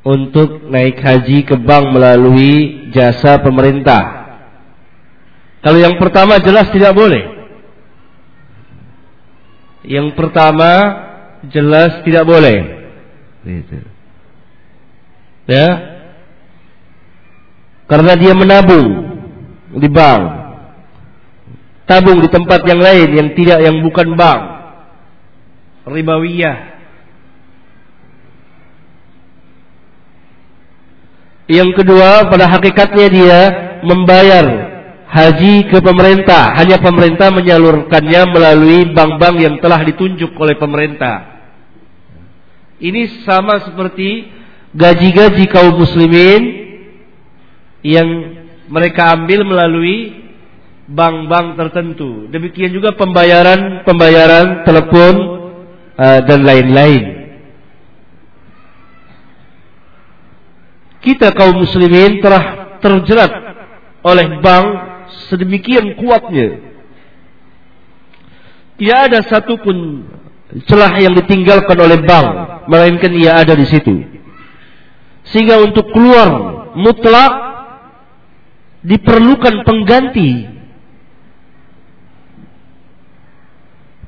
untuk 0.00 0.64
naik 0.72 0.96
haji 1.00 1.44
ke 1.44 1.56
bank 1.60 1.92
melalui 1.92 2.88
jasa 2.92 3.36
pemerintah. 3.40 4.20
Kalau 5.60 5.76
yang 5.76 6.00
pertama 6.00 6.40
jelas 6.40 6.72
tidak 6.72 6.96
boleh. 6.96 7.24
Yang 9.84 10.16
pertama 10.16 10.70
jelas 11.52 12.00
tidak 12.04 12.24
boleh. 12.24 12.58
Gitu. 13.44 13.76
Ya. 15.48 15.68
Karena 17.84 18.16
dia 18.16 18.32
menabung 18.32 18.88
di 19.76 19.88
bank. 19.90 20.40
Tabung 21.84 22.22
di 22.22 22.30
tempat 22.30 22.62
yang 22.64 22.78
lain 22.78 23.08
yang 23.18 23.28
tidak 23.34 23.58
yang 23.60 23.82
bukan 23.84 24.14
bank. 24.14 24.40
Ribawiyah. 25.90 26.69
Yang 31.50 31.82
kedua, 31.82 32.30
pada 32.30 32.46
hakikatnya 32.46 33.06
dia 33.10 33.40
membayar 33.82 34.46
haji 35.10 35.66
ke 35.66 35.82
pemerintah. 35.82 36.54
Hanya 36.54 36.78
pemerintah 36.78 37.34
menyalurkannya 37.34 38.22
melalui 38.30 38.94
bank-bank 38.94 39.36
yang 39.42 39.54
telah 39.58 39.82
ditunjuk 39.82 40.30
oleh 40.38 40.54
pemerintah. 40.54 41.42
Ini 42.78 43.26
sama 43.26 43.60
seperti 43.66 44.30
gaji-gaji 44.78 45.50
kaum 45.50 45.74
muslimin 45.74 46.42
yang 47.82 48.08
mereka 48.70 49.18
ambil 49.18 49.42
melalui 49.42 50.30
bank-bank 50.86 51.58
tertentu. 51.58 52.30
Demikian 52.30 52.70
juga 52.70 52.94
pembayaran-pembayaran 52.94 54.62
telepon 54.62 55.14
uh, 55.98 56.20
dan 56.24 56.46
lain-lain. 56.46 57.19
Kita 61.00 61.32
kaum 61.32 61.64
muslimin 61.64 62.20
telah 62.20 62.76
terjerat 62.80 63.32
oleh 64.04 64.40
bank 64.40 64.66
sedemikian 65.28 65.96
kuatnya. 65.96 66.70
Tidak 68.80 68.98
ada 69.12 69.20
satupun 69.28 70.08
celah 70.64 70.96
yang 70.98 71.12
ditinggalkan 71.12 71.76
oleh 71.76 72.00
bank, 72.00 72.28
melainkan 72.68 73.12
ia 73.12 73.40
ada 73.40 73.52
di 73.52 73.68
situ. 73.68 74.02
Sehingga 75.28 75.60
untuk 75.60 75.92
keluar 75.92 76.28
mutlak 76.74 77.32
diperlukan 78.80 79.68
pengganti. 79.68 80.48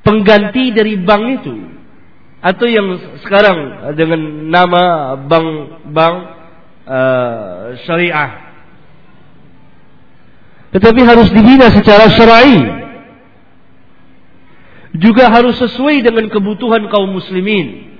Pengganti 0.02 0.64
dari 0.74 0.98
bank 0.98 1.24
itu. 1.40 1.54
Atau 2.42 2.66
yang 2.66 2.98
sekarang 3.22 3.92
dengan 3.94 4.50
nama 4.50 5.14
bank-bank 5.14 6.41
uh, 6.86 7.76
syariah. 7.84 8.30
Tetapi 10.72 11.00
harus 11.04 11.28
dibina 11.28 11.68
secara 11.68 12.08
syar'i. 12.08 12.60
Juga 14.96 15.28
harus 15.32 15.56
sesuai 15.56 16.04
dengan 16.04 16.28
kebutuhan 16.28 16.88
kaum 16.88 17.12
muslimin. 17.12 17.92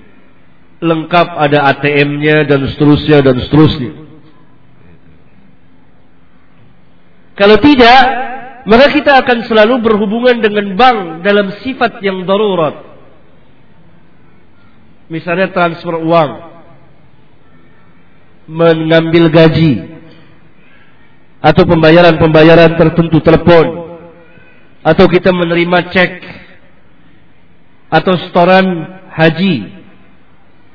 Lengkap 0.83 1.29
ada 1.39 1.69
ATM-nya 1.73 2.49
dan 2.49 2.69
seterusnya 2.69 3.23
dan 3.23 3.37
seterusnya. 3.39 3.93
Kalau 7.33 7.57
tidak, 7.65 8.03
maka 8.69 8.87
kita 8.93 9.25
akan 9.25 9.39
selalu 9.49 9.81
berhubungan 9.81 10.43
dengan 10.43 10.77
bank 10.77 11.25
dalam 11.25 11.55
sifat 11.65 12.03
yang 12.05 12.29
darurat. 12.29 12.93
Misalnya 15.09 15.53
transfer 15.53 15.97
uang 15.97 16.52
mengambil 18.47 19.31
gaji 19.31 19.93
atau 21.43 21.63
pembayaran-pembayaran 21.67 22.79
tertentu 22.79 23.19
telepon 23.19 23.99
atau 24.83 25.07
kita 25.07 25.31
menerima 25.31 25.79
cek 25.91 26.13
atau 27.91 28.15
setoran 28.19 28.67
haji 29.11 29.83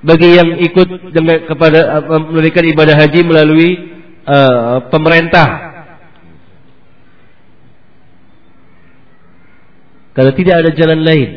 bagi 0.03 0.29
yang 0.37 0.49
ikut 0.61 1.11
dengan 1.11 1.43
kepada 1.49 2.05
menunaikan 2.05 2.65
ibadah 2.71 2.95
haji 2.95 3.21
melalui 3.25 3.69
uh, 4.27 4.87
pemerintah. 4.93 5.75
Kalau 10.13 10.31
tidak 10.33 10.55
ada 10.65 10.71
jalan 10.73 11.01
lain, 11.05 11.29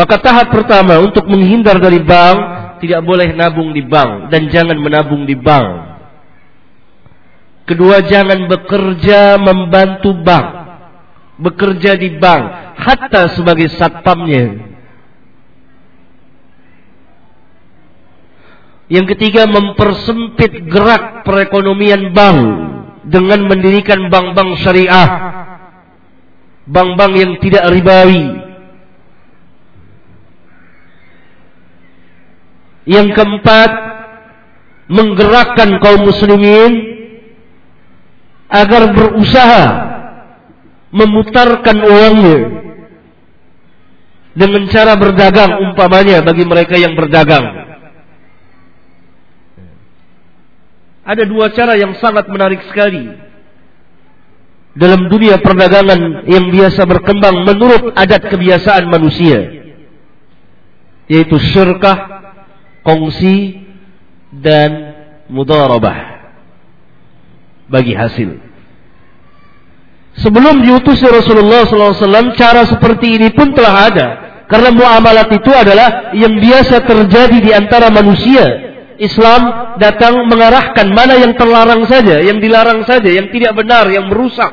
Maka 0.00 0.16
tahap 0.16 0.48
pertama 0.48 0.96
untuk 1.04 1.28
menghindar 1.28 1.76
dari 1.76 2.00
bank 2.00 2.38
tidak 2.80 3.04
boleh 3.04 3.36
nabung 3.36 3.68
di 3.76 3.84
bank 3.84 4.32
dan 4.32 4.48
jangan 4.48 4.80
menabung 4.80 5.28
di 5.28 5.36
bank. 5.36 6.00
Kedua 7.68 8.00
jangan 8.08 8.48
bekerja 8.48 9.36
membantu 9.36 10.16
bank. 10.24 10.48
Bekerja 11.36 12.00
di 12.00 12.16
bank 12.16 12.44
hatta 12.80 13.36
sebagai 13.36 13.68
satpamnya. 13.76 14.72
Yang 18.88 19.06
ketiga 19.12 19.44
mempersempit 19.52 20.64
gerak 20.64 21.28
perekonomian 21.28 22.16
bank 22.16 22.40
dengan 23.04 23.44
mendirikan 23.44 24.08
bank-bank 24.08 24.64
syariah. 24.64 25.08
Bank-bank 26.64 27.12
yang 27.20 27.32
tidak 27.44 27.68
ribawi 27.68 28.49
Yang 32.90 33.14
keempat, 33.14 33.70
menggerakkan 34.90 35.78
kaum 35.78 36.02
muslimin 36.02 36.72
agar 38.50 38.90
berusaha 38.90 39.64
memutarkan 40.90 41.78
uangnya 41.86 42.38
dengan 44.34 44.66
cara 44.66 44.98
berdagang 44.98 45.62
umpamanya 45.70 46.18
bagi 46.26 46.42
mereka 46.42 46.74
yang 46.74 46.98
berdagang. 46.98 47.70
Ada 51.06 51.22
dua 51.30 51.54
cara 51.54 51.78
yang 51.78 51.94
sangat 52.02 52.26
menarik 52.26 52.66
sekali 52.66 53.06
dalam 54.74 55.06
dunia 55.06 55.38
perdagangan 55.38 56.26
yang 56.26 56.50
biasa 56.50 56.86
berkembang 56.86 57.46
menurut 57.46 57.94
adat 57.94 58.30
kebiasaan 58.30 58.86
manusia 58.86 59.38
yaitu 61.10 61.34
syirkah 61.42 62.19
kongsi 62.82 63.66
dan 64.34 64.70
mudarabah 65.30 65.98
bagi 67.70 67.94
hasil. 67.94 68.50
Sebelum 70.20 70.66
diutus 70.66 71.00
Rasulullah 71.00 71.64
SAW, 71.64 72.34
cara 72.34 72.66
seperti 72.66 73.16
ini 73.16 73.30
pun 73.30 73.54
telah 73.54 73.74
ada. 73.88 74.08
Karena 74.50 74.74
muamalat 74.74 75.30
itu 75.30 75.50
adalah 75.54 76.10
yang 76.10 76.34
biasa 76.34 76.82
terjadi 76.82 77.38
di 77.38 77.50
antara 77.54 77.86
manusia. 77.88 78.68
Islam 79.00 79.72
datang 79.80 80.26
mengarahkan 80.28 80.90
mana 80.92 81.16
yang 81.16 81.32
terlarang 81.38 81.86
saja, 81.88 82.20
yang 82.20 82.42
dilarang 82.42 82.84
saja, 82.84 83.08
yang 83.08 83.30
tidak 83.32 83.56
benar, 83.56 83.88
yang 83.88 84.10
merusak. 84.10 84.50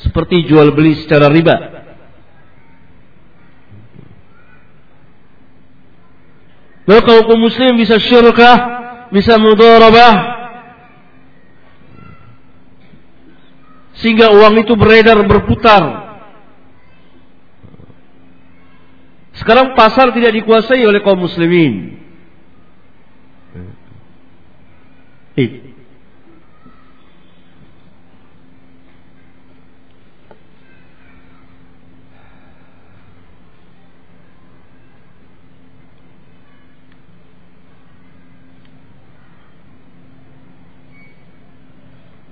Seperti 0.00 0.48
jual 0.48 0.72
beli 0.72 0.96
secara 0.96 1.28
riba. 1.28 1.79
Lalu 6.88 7.00
kalau 7.04 7.22
kaum 7.28 7.40
muslim 7.40 7.76
bisa 7.76 8.00
syirkah, 8.00 8.58
bisa 9.12 9.36
mudharabah, 9.36 10.14
sehingga 14.00 14.32
uang 14.32 14.64
itu 14.64 14.72
beredar 14.74 15.20
berputar. 15.28 16.08
Sekarang 19.36 19.72
pasar 19.72 20.12
tidak 20.12 20.36
dikuasai 20.36 20.84
oleh 20.84 21.00
kaum 21.00 21.20
muslimin. 21.24 21.96
Eh. 25.36 25.69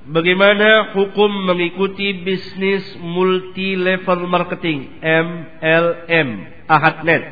Bagaimana 0.09 0.97
hukum 0.97 1.29
mengikuti 1.45 2.25
bisnis 2.25 2.97
multi 2.97 3.77
level 3.77 4.25
marketing 4.25 5.05
MLM 5.05 6.29
Ahadnet? 6.65 7.23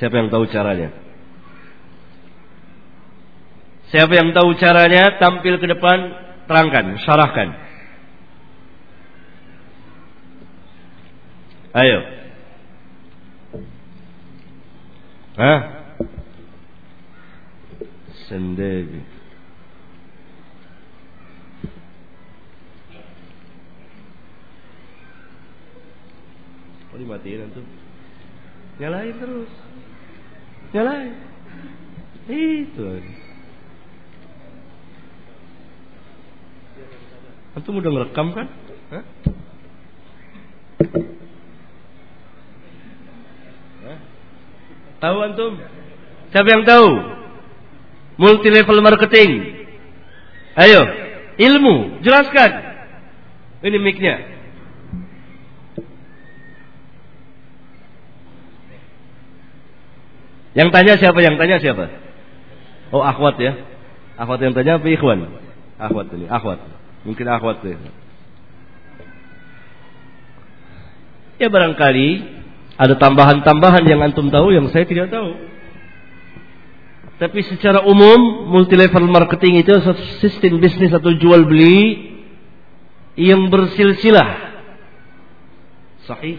Siapa 0.00 0.16
yang 0.16 0.32
tahu 0.32 0.48
caranya? 0.48 0.96
Siapa 3.92 4.12
yang 4.16 4.32
tahu 4.32 4.56
caranya, 4.56 5.20
tampil 5.20 5.60
ke 5.60 5.66
depan, 5.68 5.98
terangkan, 6.48 6.96
syarahkan. 7.04 7.48
Ayo. 11.76 12.21
Hah? 15.32 15.60
Sendiri. 18.28 19.00
Oh 26.92 26.96
dimatiin 27.00 27.48
antum. 27.48 27.64
Nyalain 28.76 29.16
terus. 29.16 29.52
Nyalain. 30.76 31.16
Itu. 32.28 32.84
Antum 37.56 37.80
udah 37.80 37.90
ngerekam 37.92 38.36
kan? 38.36 38.46
Hah? 38.92 39.00
Hah? 39.00 39.31
Tahu 45.02 45.16
antum? 45.18 45.58
Siapa 46.30 46.46
yang 46.46 46.62
tahu? 46.62 46.88
Multi 48.22 48.48
level 48.54 48.78
marketing. 48.86 49.30
Ayo, 50.54 50.80
ilmu, 51.42 51.98
jelaskan. 52.06 52.50
Ini 53.66 53.78
mic-nya. 53.82 54.14
Yang 60.52 60.68
tanya 60.70 60.94
siapa? 61.00 61.18
Yang 61.18 61.36
tanya 61.40 61.56
siapa? 61.58 61.84
Oh, 62.94 63.02
akhwat 63.02 63.40
ya. 63.42 63.58
Akhwat 64.20 64.38
yang 64.44 64.54
tanya 64.54 64.78
apa 64.78 64.86
ikhwan? 64.86 65.34
Akhwat 65.82 66.14
ini, 66.14 66.28
akhwat. 66.28 66.60
Mungkin 67.02 67.26
akhwat 67.26 67.58
ya. 67.64 67.74
Ya 71.42 71.48
barangkali 71.50 72.08
ada 72.76 72.94
tambahan-tambahan 72.96 73.84
yang 73.84 74.00
antum 74.00 74.32
tahu 74.32 74.52
yang 74.52 74.68
saya 74.72 74.88
tidak 74.88 75.12
tahu. 75.12 75.36
Tapi 77.20 77.38
secara 77.46 77.86
umum 77.86 78.50
multi 78.50 78.74
level 78.74 79.06
marketing 79.06 79.62
itu 79.62 79.70
sistem 80.18 80.58
bisnis 80.58 80.90
atau 80.90 81.14
jual 81.14 81.46
beli 81.46 82.10
yang 83.14 83.46
bersilsilah. 83.52 84.52
Sahih? 86.08 86.38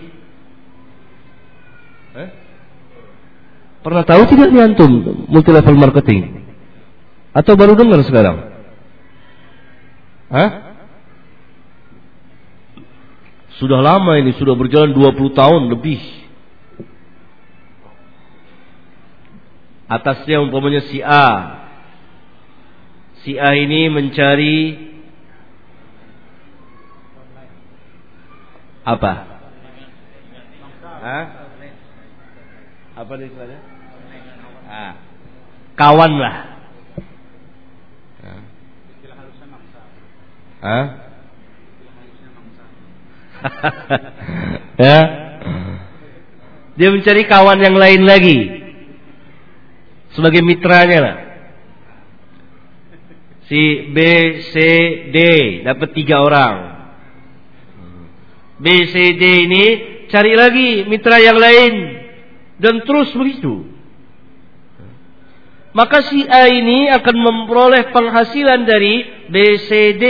Eh? 2.19 2.29
Pernah 3.79 4.03
tahu 4.03 4.27
tidak 4.27 4.51
nih 4.51 4.63
antum 4.63 4.91
multi 5.31 5.51
level 5.55 5.75
marketing? 5.79 6.43
Atau 7.31 7.55
baru 7.55 7.79
dengar 7.79 8.03
sekarang? 8.03 8.53
Hah? 10.33 10.49
Sudah 13.61 13.79
lama 13.79 14.17
ini, 14.17 14.33
sudah 14.35 14.57
berjalan 14.57 14.91
20 14.91 15.31
tahun 15.31 15.61
lebih. 15.71 16.22
Atasnya 19.87 20.39
umpamanya 20.39 20.81
si 20.87 21.03
A. 21.03 21.27
Si 23.23 23.35
A 23.39 23.55
ini 23.55 23.91
mencari 23.91 24.79
apa? 28.83 29.13
Hah? 31.03 31.25
Apa 32.93 33.11
istilahnya? 33.19 33.59
Nah, 34.67 34.93
kawan 35.75 36.13
lah. 36.19 36.35
Hah? 40.63 40.85
ya. 44.83 44.99
Dia 46.73 46.89
mencari 46.89 47.27
kawan 47.27 47.59
yang 47.59 47.75
lain 47.75 48.01
lagi. 48.07 48.62
Sebagai 50.13 50.41
mitranya 50.45 50.99
lah. 51.01 51.17
Si 53.49 53.61
B, 53.91 53.97
C, 54.49 54.55
D 55.11 55.17
dapat 55.67 55.89
tiga 55.97 56.23
orang. 56.23 56.55
B, 58.61 58.67
C, 58.87 58.93
D 59.19 59.23
ini 59.49 59.65
cari 60.07 60.33
lagi 60.37 60.85
mitra 60.87 61.17
yang 61.19 61.35
lain. 61.35 61.73
Dan 62.61 62.85
terus 62.85 63.11
begitu 63.17 63.73
maka 65.73 66.05
si 66.05 66.21
A 66.29 66.47
ini 66.53 66.85
akan 66.93 67.15
memperoleh 67.17 67.89
penghasilan 67.89 68.61
dari 68.63 69.25
BCD 69.33 70.05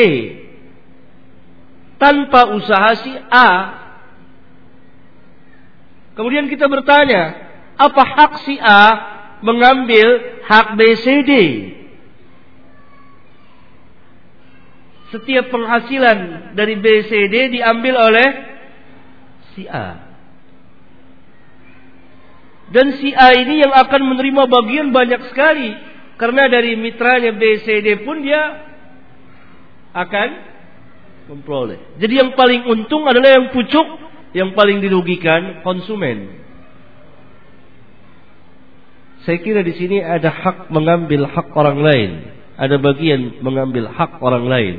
tanpa 1.96 2.52
usaha 2.52 3.00
si 3.00 3.16
A. 3.32 3.52
Kemudian 6.20 6.52
kita 6.52 6.68
bertanya, 6.68 7.48
apa 7.80 8.04
hak 8.04 8.32
si 8.44 8.60
A 8.60 8.84
mengambil 9.44 10.40
hak 10.48 10.80
BCD? 10.80 11.32
Setiap 15.14 15.54
penghasilan 15.54 16.52
dari 16.58 16.74
BCD 16.80 17.54
diambil 17.54 18.02
oleh 18.02 18.30
si 19.54 19.70
A. 19.70 20.10
Dan 22.74 22.98
si 22.98 23.14
A 23.14 23.38
ini 23.38 23.62
yang 23.62 23.70
akan 23.70 24.02
menerima 24.02 24.50
bagian 24.50 24.90
banyak 24.90 25.30
sekali. 25.30 25.70
Karena 26.18 26.50
dari 26.50 26.74
mitranya 26.74 27.36
BCD 27.38 28.02
pun 28.02 28.26
dia 28.26 28.42
akan 29.94 30.30
memperoleh. 31.30 32.02
Jadi 32.02 32.14
yang 32.18 32.34
paling 32.34 32.66
untung 32.66 33.06
adalah 33.06 33.38
yang 33.38 33.54
pucuk, 33.54 33.88
yang 34.34 34.58
paling 34.58 34.82
dirugikan 34.82 35.62
konsumen. 35.62 36.43
Saya 39.24 39.40
kira 39.40 39.64
di 39.64 39.72
sini 39.80 40.04
ada 40.04 40.28
hak 40.28 40.68
mengambil 40.68 41.24
hak 41.32 41.56
orang 41.56 41.80
lain, 41.80 42.12
ada 42.60 42.76
bagian 42.76 43.40
mengambil 43.40 43.88
hak 43.88 44.20
orang 44.20 44.46
lain. 44.52 44.76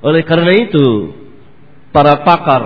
Oleh 0.00 0.22
karena 0.24 0.52
itu, 0.56 0.86
para 1.92 2.24
pakar 2.24 2.64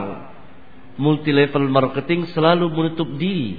multi 1.00 1.32
level 1.34 1.66
marketing 1.72 2.30
selalu 2.30 2.68
menutup 2.70 3.08
diri 3.16 3.58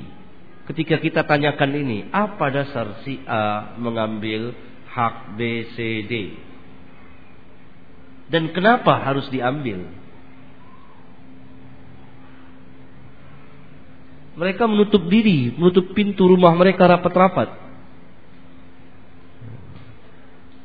ketika 0.72 1.04
kita 1.04 1.22
tanyakan 1.28 1.72
ini, 1.76 1.97
apa 2.16 2.47
dasar 2.47 3.04
si 3.04 3.20
A 3.28 3.76
mengambil 3.76 4.56
hak 4.88 5.36
B, 5.36 5.68
C, 5.76 5.78
D? 6.08 6.14
Dan 8.32 8.56
kenapa 8.56 9.04
harus 9.04 9.28
diambil? 9.28 10.01
Mereka 14.32 14.64
menutup 14.64 15.04
diri, 15.12 15.52
menutup 15.52 15.92
pintu 15.92 16.28
rumah 16.32 16.56
mereka 16.56 16.88
rapat-rapat. 16.88 17.52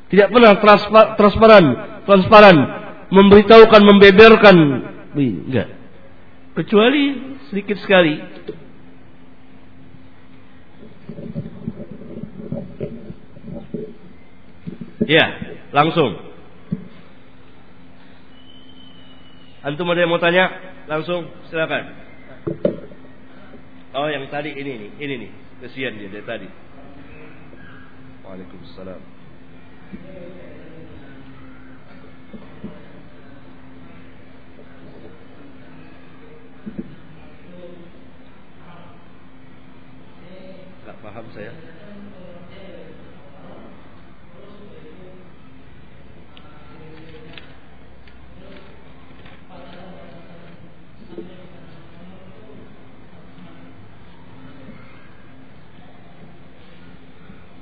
Tidak 0.07 0.31
pernah 0.31 0.55
transparan, 1.19 1.65
transparan 2.07 2.57
memberitahukan, 3.11 3.81
membeberkan. 3.83 4.57
Enggak. 5.11 5.67
Kecuali 6.55 7.35
sedikit 7.51 7.75
sekali. 7.83 8.15
Ya, 15.07 15.25
langsung. 15.71 16.19
Antum 19.63 19.91
ada 19.91 20.03
yang 20.03 20.11
mau 20.11 20.19
tanya? 20.19 20.51
Langsung, 20.87 21.27
silakan. 21.51 22.06
Oh, 23.97 24.05
yang 24.05 24.29
tadi 24.29 24.53
ini 24.53 24.77
nih, 24.77 24.91
ini 25.01 25.15
nih. 25.25 25.31
Kesian 25.57 25.97
dia 25.97 26.05
dari 26.13 26.21
tadi. 26.21 26.47
Waalaikumsalam. 28.21 29.01
paham 40.97 41.29
saya 41.31 41.53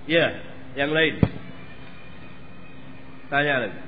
Ya, 0.06 0.38
yang 0.78 0.94
lain. 0.94 1.18
Tanya 3.34 3.66
lagi. 3.66 3.80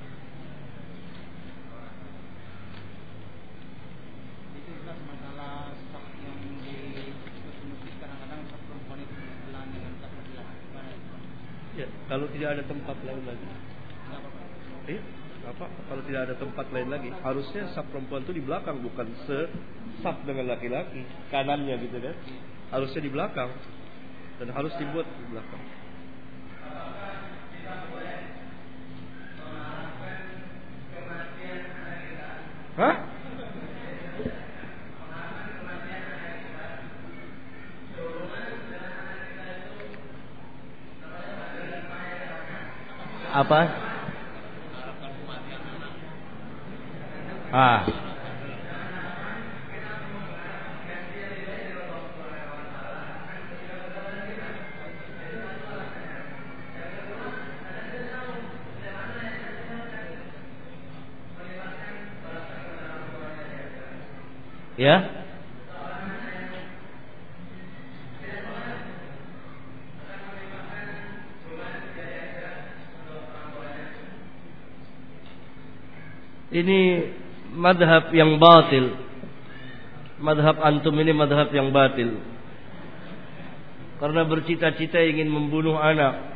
Ya, 11.73 11.89
kalau 12.05 12.29
tidak 12.29 12.53
ada 12.53 12.63
tempat 12.69 12.93
lain 13.01 13.25
lagi. 13.25 13.49
Iya, 14.85 15.01
apa? 15.43 15.65
Kalau 15.67 16.01
tidak 16.07 16.21
ada 16.31 16.35
tempat 16.39 16.65
lain 16.71 16.89
lagi, 16.89 17.09
harusnya 17.23 17.67
sab 17.75 17.87
perempuan 17.91 18.23
itu 18.23 18.33
di 18.39 18.43
belakang 18.43 18.79
bukan 18.79 19.07
se 19.27 19.39
sab 19.99 20.23
dengan 20.23 20.47
laki-laki, 20.47 21.03
kanannya 21.29 21.75
gitu 21.83 21.99
kan. 21.99 22.15
Harusnya 22.71 23.01
di 23.03 23.11
belakang 23.11 23.51
dan 24.39 24.49
harus 24.49 24.73
dibuat 24.79 25.05
di 25.05 25.25
belakang. 25.29 25.63
Hah? 32.73 32.95
Apa? 43.33 43.61
Ah. 47.53 47.85
Ya. 64.77 65.23
Ini 76.53 76.79
madhab 77.57 78.13
yang 78.13 78.37
batil. 78.37 78.93
Madhab 80.21 80.61
antum 80.61 80.93
ini 81.01 81.09
madhab 81.09 81.49
yang 81.49 81.73
batil. 81.73 82.21
Karena 83.97 84.21
bercita-cita 84.21 85.01
ingin 85.01 85.33
membunuh 85.33 85.81
anak. 85.81 86.29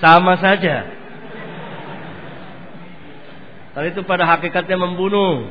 Sama 0.00 0.40
saja. 0.40 0.88
Karena 3.76 3.88
itu 3.90 4.02
pada 4.08 4.24
hakikatnya 4.24 4.80
membunuh. 4.80 5.50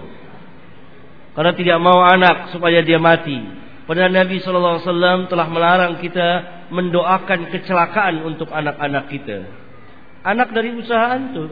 Karena 1.38 1.54
tidak 1.54 1.78
mau 1.84 2.02
anak 2.02 2.50
supaya 2.50 2.82
dia 2.82 2.98
mati. 2.98 3.38
Padahal 3.84 4.16
Nabi 4.16 4.40
SAW 4.40 5.28
telah 5.28 5.48
melarang 5.52 6.00
kita 6.00 6.30
mendoakan 6.72 7.52
kecelakaan 7.52 8.24
untuk 8.24 8.48
anak-anak 8.48 9.12
kita. 9.12 9.44
Anak 10.24 10.56
dari 10.56 10.72
usaha 10.72 11.20
antum. 11.20 11.52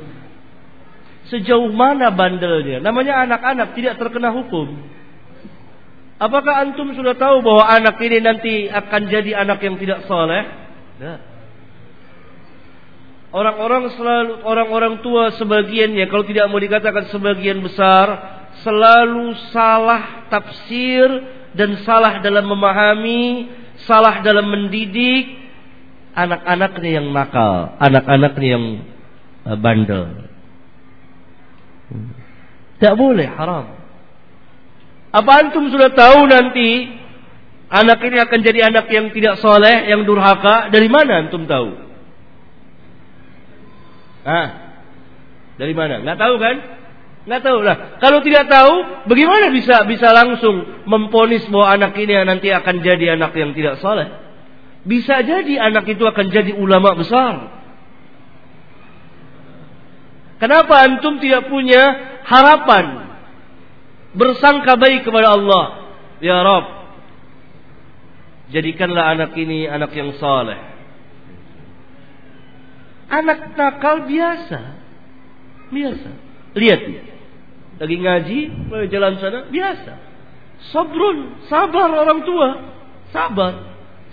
Sejauh 1.30 1.70
mana 1.70 2.10
bandelnya? 2.10 2.82
Namanya 2.82 3.28
anak-anak 3.28 3.78
tidak 3.78 4.02
terkena 4.02 4.34
hukum. 4.34 4.74
Apakah 6.22 6.66
antum 6.66 6.94
sudah 6.94 7.18
tahu 7.18 7.42
bahwa 7.42 7.66
anak 7.66 7.98
ini 8.02 8.22
nanti 8.22 8.70
akan 8.70 9.02
jadi 9.10 9.42
anak 9.42 9.60
yang 9.62 9.76
tidak 9.82 10.06
soleh? 10.06 10.44
Nah. 11.02 11.20
Orang-orang 13.32 13.96
selalu 13.96 14.44
orang-orang 14.44 14.94
tua 15.00 15.32
sebagiannya 15.40 16.06
kalau 16.12 16.28
tidak 16.28 16.52
mau 16.52 16.60
dikatakan 16.60 17.08
sebagian 17.16 17.64
besar 17.64 18.08
selalu 18.60 19.34
salah 19.56 20.28
tafsir 20.28 21.08
dan 21.56 21.80
salah 21.84 22.20
dalam 22.20 22.48
memahami, 22.48 23.48
salah 23.88 24.20
dalam 24.20 24.48
mendidik 24.52 25.32
anak-anaknya 26.12 26.90
yang 27.02 27.08
nakal, 27.16 27.76
anak-anaknya 27.80 28.48
yang 28.52 28.66
eh, 29.48 29.58
bandel. 29.58 30.31
Tidak 32.80 32.96
boleh, 32.98 33.28
haram. 33.30 33.78
Apa 35.12 35.32
antum 35.44 35.68
sudah 35.68 35.92
tahu 35.92 36.26
nanti 36.26 36.88
anak 37.68 38.00
ini 38.04 38.18
akan 38.24 38.40
jadi 38.42 38.60
anak 38.72 38.88
yang 38.90 39.12
tidak 39.12 39.38
soleh, 39.44 39.92
yang 39.92 40.08
durhaka? 40.08 40.72
Dari 40.72 40.88
mana 40.88 41.28
antum 41.28 41.44
tahu? 41.46 41.70
Ah, 44.22 44.48
dari 45.60 45.74
mana? 45.78 46.02
Nggak 46.02 46.20
tahu 46.20 46.36
kan? 46.42 46.56
Nggak 47.22 47.42
tahu 47.46 47.60
lah. 47.62 47.78
Kalau 48.02 48.20
tidak 48.26 48.50
tahu, 48.50 48.74
bagaimana 49.06 49.54
bisa 49.54 49.86
bisa 49.86 50.10
langsung 50.10 50.82
memponis 50.90 51.46
bahwa 51.54 51.70
anak 51.70 51.94
ini 52.02 52.18
nanti 52.26 52.50
akan 52.50 52.82
jadi 52.82 53.14
anak 53.14 53.38
yang 53.38 53.54
tidak 53.54 53.78
soleh? 53.78 54.10
Bisa 54.82 55.22
jadi 55.22 55.62
anak 55.62 55.86
itu 55.86 56.02
akan 56.02 56.34
jadi 56.34 56.58
ulama 56.58 56.98
besar. 56.98 57.61
Kenapa 60.42 60.74
antum 60.82 61.22
tidak 61.22 61.54
punya 61.54 62.18
harapan 62.26 63.14
bersangka 64.18 64.74
baik 64.74 65.06
kepada 65.06 65.38
Allah? 65.38 65.94
Ya 66.18 66.42
Rob, 66.42 66.66
jadikanlah 68.50 69.14
anak 69.14 69.38
ini 69.38 69.70
anak 69.70 69.94
yang 69.94 70.18
saleh. 70.18 70.58
Anak 73.12 73.54
nakal 73.54 74.10
biasa. 74.10 74.60
Biasa. 75.70 76.10
Lihat 76.58 76.82
nih. 76.90 77.04
Lagi 77.78 77.98
ngaji, 78.02 78.40
mulai 78.66 78.88
jalan 78.90 79.22
sana, 79.22 79.40
biasa. 79.46 79.94
Sabrun, 80.74 81.46
sabar 81.50 81.90
orang 81.92 82.22
tua. 82.26 82.50
Sabar. 83.14 83.54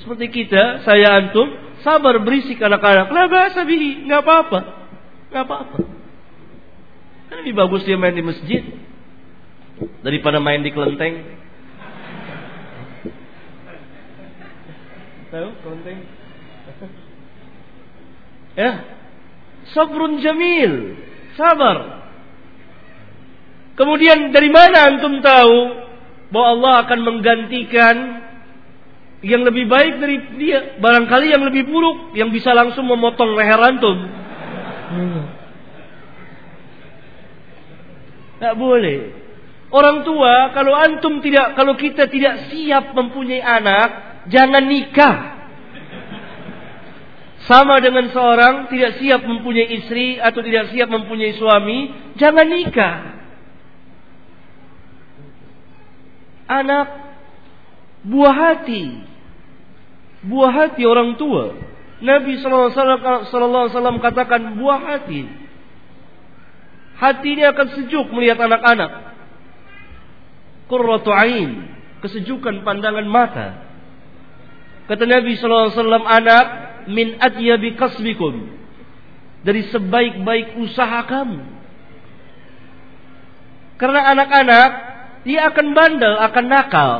Seperti 0.05 0.27
kita, 0.29 0.85
saya 0.85 1.25
antum, 1.25 1.47
sabar 1.81 2.21
berisik 2.21 2.61
anak-anak. 2.61 3.09
Lah 3.13 3.27
bahasa 3.33 3.65
bihi, 3.65 4.05
nggak 4.05 4.21
apa-apa. 4.25 4.61
Nggak 5.33 5.45
apa-apa. 5.45 5.79
Kan 7.29 7.37
lebih 7.45 7.55
bagus 7.57 7.85
dia 7.85 8.01
main 8.01 8.17
di 8.17 8.25
masjid 8.25 8.63
daripada 10.01 10.41
main 10.41 10.65
di 10.65 10.73
kelenteng. 10.73 11.15
Tahu 15.29 15.49
kelenteng? 15.65 15.99
Ya. 18.59 18.83
Sabrun 19.71 20.19
jamil. 20.19 20.99
Sabar. 21.39 22.11
Kemudian 23.79 24.35
dari 24.35 24.51
mana 24.51 24.91
antum 24.91 25.23
tahu 25.23 25.59
bahwa 26.35 26.47
Allah 26.59 26.75
akan 26.83 27.01
menggantikan 27.07 27.97
yang 29.23 29.47
lebih 29.47 29.71
baik 29.71 30.03
dari 30.03 30.17
dia, 30.39 30.59
barangkali 30.83 31.27
yang 31.31 31.43
lebih 31.47 31.71
buruk 31.71 32.19
yang 32.19 32.35
bisa 32.35 32.51
langsung 32.51 32.91
memotong 32.91 33.39
leher 33.39 33.63
antum. 33.63 33.99
Hmm. 34.91 35.18
Tidak 38.39 38.55
boleh. 38.55 38.99
Orang 39.69 40.07
tua, 40.07 40.55
kalau 40.57 40.73
antum 40.73 41.21
tidak, 41.21 41.59
kalau 41.59 41.75
kita 41.77 42.09
tidak 42.09 42.49
siap 42.49 42.95
mempunyai 42.95 43.43
anak, 43.43 43.89
jangan 44.31 44.65
nikah. 44.65 45.17
Sama 47.45 47.83
dengan 47.83 48.09
seorang 48.15 48.71
tidak 48.71 48.97
siap 49.03 49.27
mempunyai 49.27 49.69
istri 49.83 50.17
atau 50.17 50.41
tidak 50.41 50.71
siap 50.71 50.89
mempunyai 50.89 51.35
suami, 51.37 51.79
jangan 52.17 52.47
nikah. 52.47 52.97
Anak 56.49 56.87
buah 58.07 58.37
hati. 58.37 58.85
Buah 60.25 60.53
hati 60.55 60.83
orang 60.87 61.21
tua. 61.21 61.59
Nabi 61.99 62.41
SAW 62.41 63.99
katakan 64.01 64.57
buah 64.57 64.81
hati. 64.81 65.48
Hati 66.99 67.29
ini 67.39 67.47
akan 67.47 67.67
sejuk 67.79 68.11
melihat 68.11 68.43
anak-anak. 68.43 69.15
Qurratu 70.67 71.15
ain, 71.15 71.71
kesejukan 72.03 72.67
pandangan 72.67 73.07
mata. 73.07 73.49
Kata 74.91 75.07
Nabi 75.07 75.39
SAW, 75.39 75.79
anak 76.03 76.47
min 76.91 77.23
adyabi 77.23 77.79
kasbikum. 77.79 78.51
Dari 79.47 79.71
sebaik-baik 79.71 80.59
usaha 80.59 81.07
kamu. 81.07 81.39
Karena 83.79 84.01
anak-anak, 84.19 84.71
dia 85.23 85.47
akan 85.55 85.67
bandel, 85.79 86.19
akan 86.19 86.45
nakal. 86.51 86.91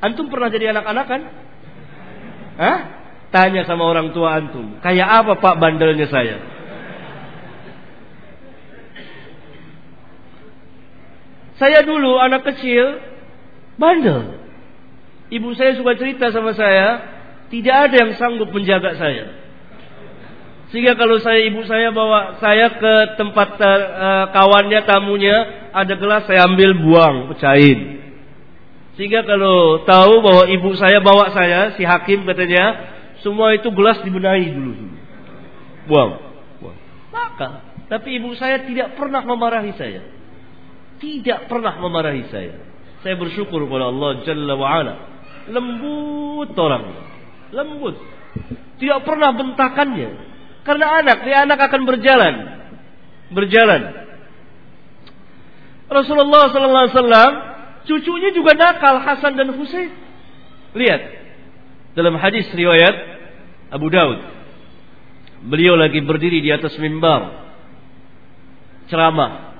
Antum 0.00 0.32
pernah 0.32 0.48
jadi 0.48 0.72
anak-anak 0.72 1.04
kan? 1.04 1.22
Hah? 2.56 2.78
Tanya 3.28 3.68
sama 3.68 3.84
orang 3.84 4.16
tua 4.16 4.40
antum. 4.40 4.80
Kayak 4.80 5.20
apa 5.20 5.36
pak 5.36 5.60
bandelnya 5.60 6.08
saya? 6.08 6.55
Saya 11.56 11.84
dulu 11.84 12.20
anak 12.20 12.44
kecil 12.52 13.00
bandel. 13.80 14.44
Ibu 15.32 15.56
saya 15.58 15.74
suka 15.74 15.96
cerita 15.98 16.30
sama 16.30 16.54
saya, 16.54 17.02
tidak 17.50 17.90
ada 17.90 17.96
yang 18.06 18.12
sanggup 18.14 18.52
menjaga 18.52 18.94
saya. 18.94 19.46
Sehingga 20.70 20.98
kalau 20.98 21.22
saya 21.22 21.46
ibu 21.46 21.62
saya 21.62 21.94
bawa 21.94 22.42
saya 22.42 22.74
ke 22.74 22.94
tempat 23.14 23.48
uh, 23.58 24.24
kawannya 24.34 24.82
tamunya 24.82 25.36
ada 25.70 25.94
gelas 25.94 26.26
saya 26.26 26.46
ambil 26.50 26.74
buang 26.82 27.16
pecahin. 27.30 28.02
Sehingga 28.98 29.22
kalau 29.22 29.86
tahu 29.86 30.24
bahwa 30.26 30.44
ibu 30.50 30.74
saya 30.74 30.98
bawa 30.98 31.30
saya 31.30 31.78
si 31.78 31.86
hakim 31.86 32.26
katanya 32.26 32.92
semua 33.22 33.54
itu 33.54 33.70
gelas 33.70 34.02
dibenahi 34.02 34.46
dulu. 34.50 34.74
Buang. 35.86 36.18
buang. 36.58 36.78
Maka 37.14 37.62
tapi 37.86 38.18
ibu 38.18 38.34
saya 38.34 38.66
tidak 38.66 38.98
pernah 38.98 39.22
memarahi 39.22 39.70
saya. 39.78 40.15
Tidak 40.96 41.50
pernah 41.50 41.76
memarahi 41.76 42.24
saya. 42.32 42.54
Saya 43.04 43.14
bersyukur 43.20 43.68
kepada 43.68 43.92
Allah 43.92 44.10
Jalla 44.24 44.54
wa 44.56 44.68
ala. 44.68 44.94
Lembut 45.52 46.50
orang. 46.56 46.84
Lembut. 47.52 47.96
Tidak 48.80 49.00
pernah 49.04 49.30
bentakannya. 49.36 50.10
Karena 50.66 50.98
anak, 50.98 51.22
dia 51.22 51.46
anak 51.46 51.60
akan 51.70 51.82
berjalan. 51.86 52.34
Berjalan. 53.30 53.82
Rasulullah 55.86 56.50
sallallahu 56.50 56.84
alaihi 56.90 56.98
wasallam 56.98 57.32
cucunya 57.86 58.30
juga 58.34 58.58
nakal 58.58 58.98
Hasan 58.98 59.38
dan 59.38 59.54
Husain. 59.54 59.94
Lihat 60.74 61.02
dalam 61.94 62.18
hadis 62.18 62.50
riwayat 62.50 62.94
Abu 63.70 63.86
Daud. 63.86 64.18
Beliau 65.46 65.78
lagi 65.78 66.02
berdiri 66.02 66.42
di 66.42 66.50
atas 66.50 66.74
mimbar 66.82 67.46
ceramah. 68.90 69.55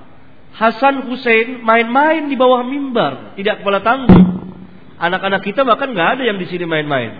Hasan 0.56 1.04
Husain 1.04 1.60
main-main 1.60 2.32
di 2.32 2.36
bawah 2.36 2.64
mimbar, 2.64 3.36
tidak 3.36 3.60
kepala 3.60 3.84
tanggung. 3.84 4.56
Anak-anak 4.96 5.44
kita 5.44 5.60
bahkan 5.68 5.92
nggak 5.92 6.16
ada 6.16 6.22
yang 6.24 6.40
di 6.40 6.48
sini 6.48 6.64
main-main. 6.64 7.12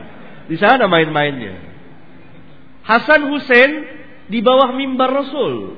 Di 0.49 0.57
sana 0.57 0.89
main-mainnya. 0.89 1.61
Hasan 2.87 3.28
Hussein 3.28 3.70
di 4.32 4.41
bawah 4.41 4.72
mimbar 4.72 5.12
Rasul. 5.12 5.76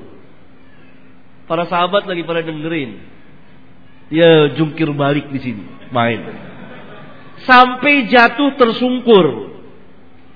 Para 1.51 1.67
sahabat 1.67 2.07
lagi 2.07 2.23
pada 2.23 2.45
dengerin. 2.45 2.91
Dia 4.07 4.55
jungkir 4.55 4.89
balik 4.95 5.27
di 5.27 5.39
sini, 5.43 5.65
main. 5.91 6.21
Sampai 7.43 8.07
jatuh 8.07 8.55
tersungkur. 8.55 9.51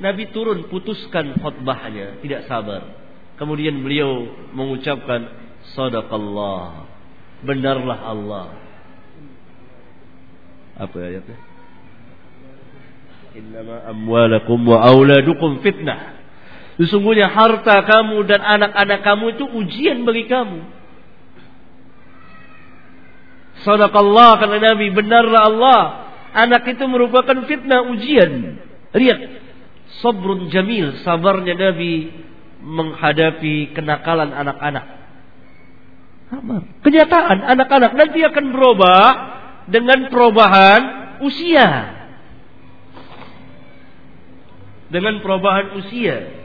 Nabi 0.01 0.27
turun 0.35 0.67
putuskan 0.67 1.39
khutbahnya, 1.39 2.19
tidak 2.19 2.51
sabar. 2.51 2.99
Kemudian 3.39 3.79
beliau 3.79 4.27
mengucapkan 4.51 5.29
sadaqallah. 5.73 6.92
Benarlah 7.43 7.99
Allah. 7.99 8.47
Apa 10.79 10.97
ayatnya? 10.99 11.37
Innama 13.33 13.89
amwalakum 13.89 14.61
wa 14.63 14.81
auladukum 14.81 15.61
fitnah. 15.61 16.17
Sesungguhnya 16.77 17.29
harta 17.29 17.85
kamu 17.85 18.25
dan 18.25 18.41
anak-anak 18.41 18.99
kamu 19.05 19.25
itu 19.37 19.45
ujian 19.45 20.01
bagi 20.05 20.25
kamu. 20.25 20.59
Sadaqallah 23.61 24.41
kata 24.41 24.57
Nabi, 24.57 24.89
benarlah 24.89 25.41
Allah. 25.45 25.81
Anak 26.33 26.65
itu 26.65 26.81
merupakan 26.89 27.45
fitnah 27.45 27.85
ujian. 27.93 28.57
Lihat, 28.97 29.19
sabrun 30.01 30.49
jamil, 30.49 30.97
sabarnya 31.05 31.53
Nabi 31.53 32.09
menghadapi 32.63 33.77
kenakalan 33.77 34.33
anak-anak. 34.33 35.02
Kenyataan 36.81 37.37
anak-anak 37.45 37.91
nanti 37.93 38.19
akan 38.25 38.45
berubah 38.49 39.05
dengan 39.67 40.09
perubahan 40.09 40.81
usia. 41.21 41.67
Dengan 44.89 45.21
perubahan 45.21 45.77
usia. 45.77 46.43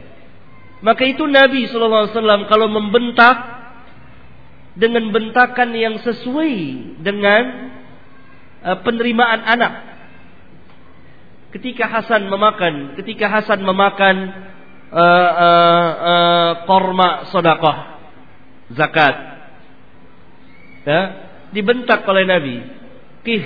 Maka 0.79 1.03
itu 1.03 1.27
Nabi 1.27 1.67
SAW 1.67 2.47
kalau 2.47 2.67
membentak 2.71 3.59
dengan 4.79 5.11
bentakan 5.11 5.75
yang 5.75 5.99
sesuai 5.99 6.55
dengan 7.03 7.43
uh, 8.63 8.77
penerimaan 8.79 9.43
anak. 9.43 9.73
Ketika 11.49 11.89
Hasan 11.89 12.29
memakan, 12.29 12.95
ketika 12.95 13.27
Hasan 13.27 13.59
memakan 13.65 14.15
uh, 14.93 15.31
uh, 15.33 15.89
uh, 15.99 16.51
korma 16.69 17.27
sodakoh 17.33 17.75
zakat, 18.71 19.38
ya, 20.85 21.01
dibentak 21.55 22.03
oleh 22.05 22.23
Nabi, 22.27 22.55
kih, 23.25 23.43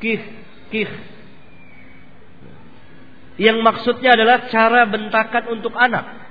kih, 0.00 0.22
kih. 0.70 0.90
Yang 3.34 3.58
maksudnya 3.66 4.14
adalah 4.14 4.46
cara 4.46 4.86
bentakan 4.86 5.44
untuk 5.58 5.74
anak. 5.74 6.24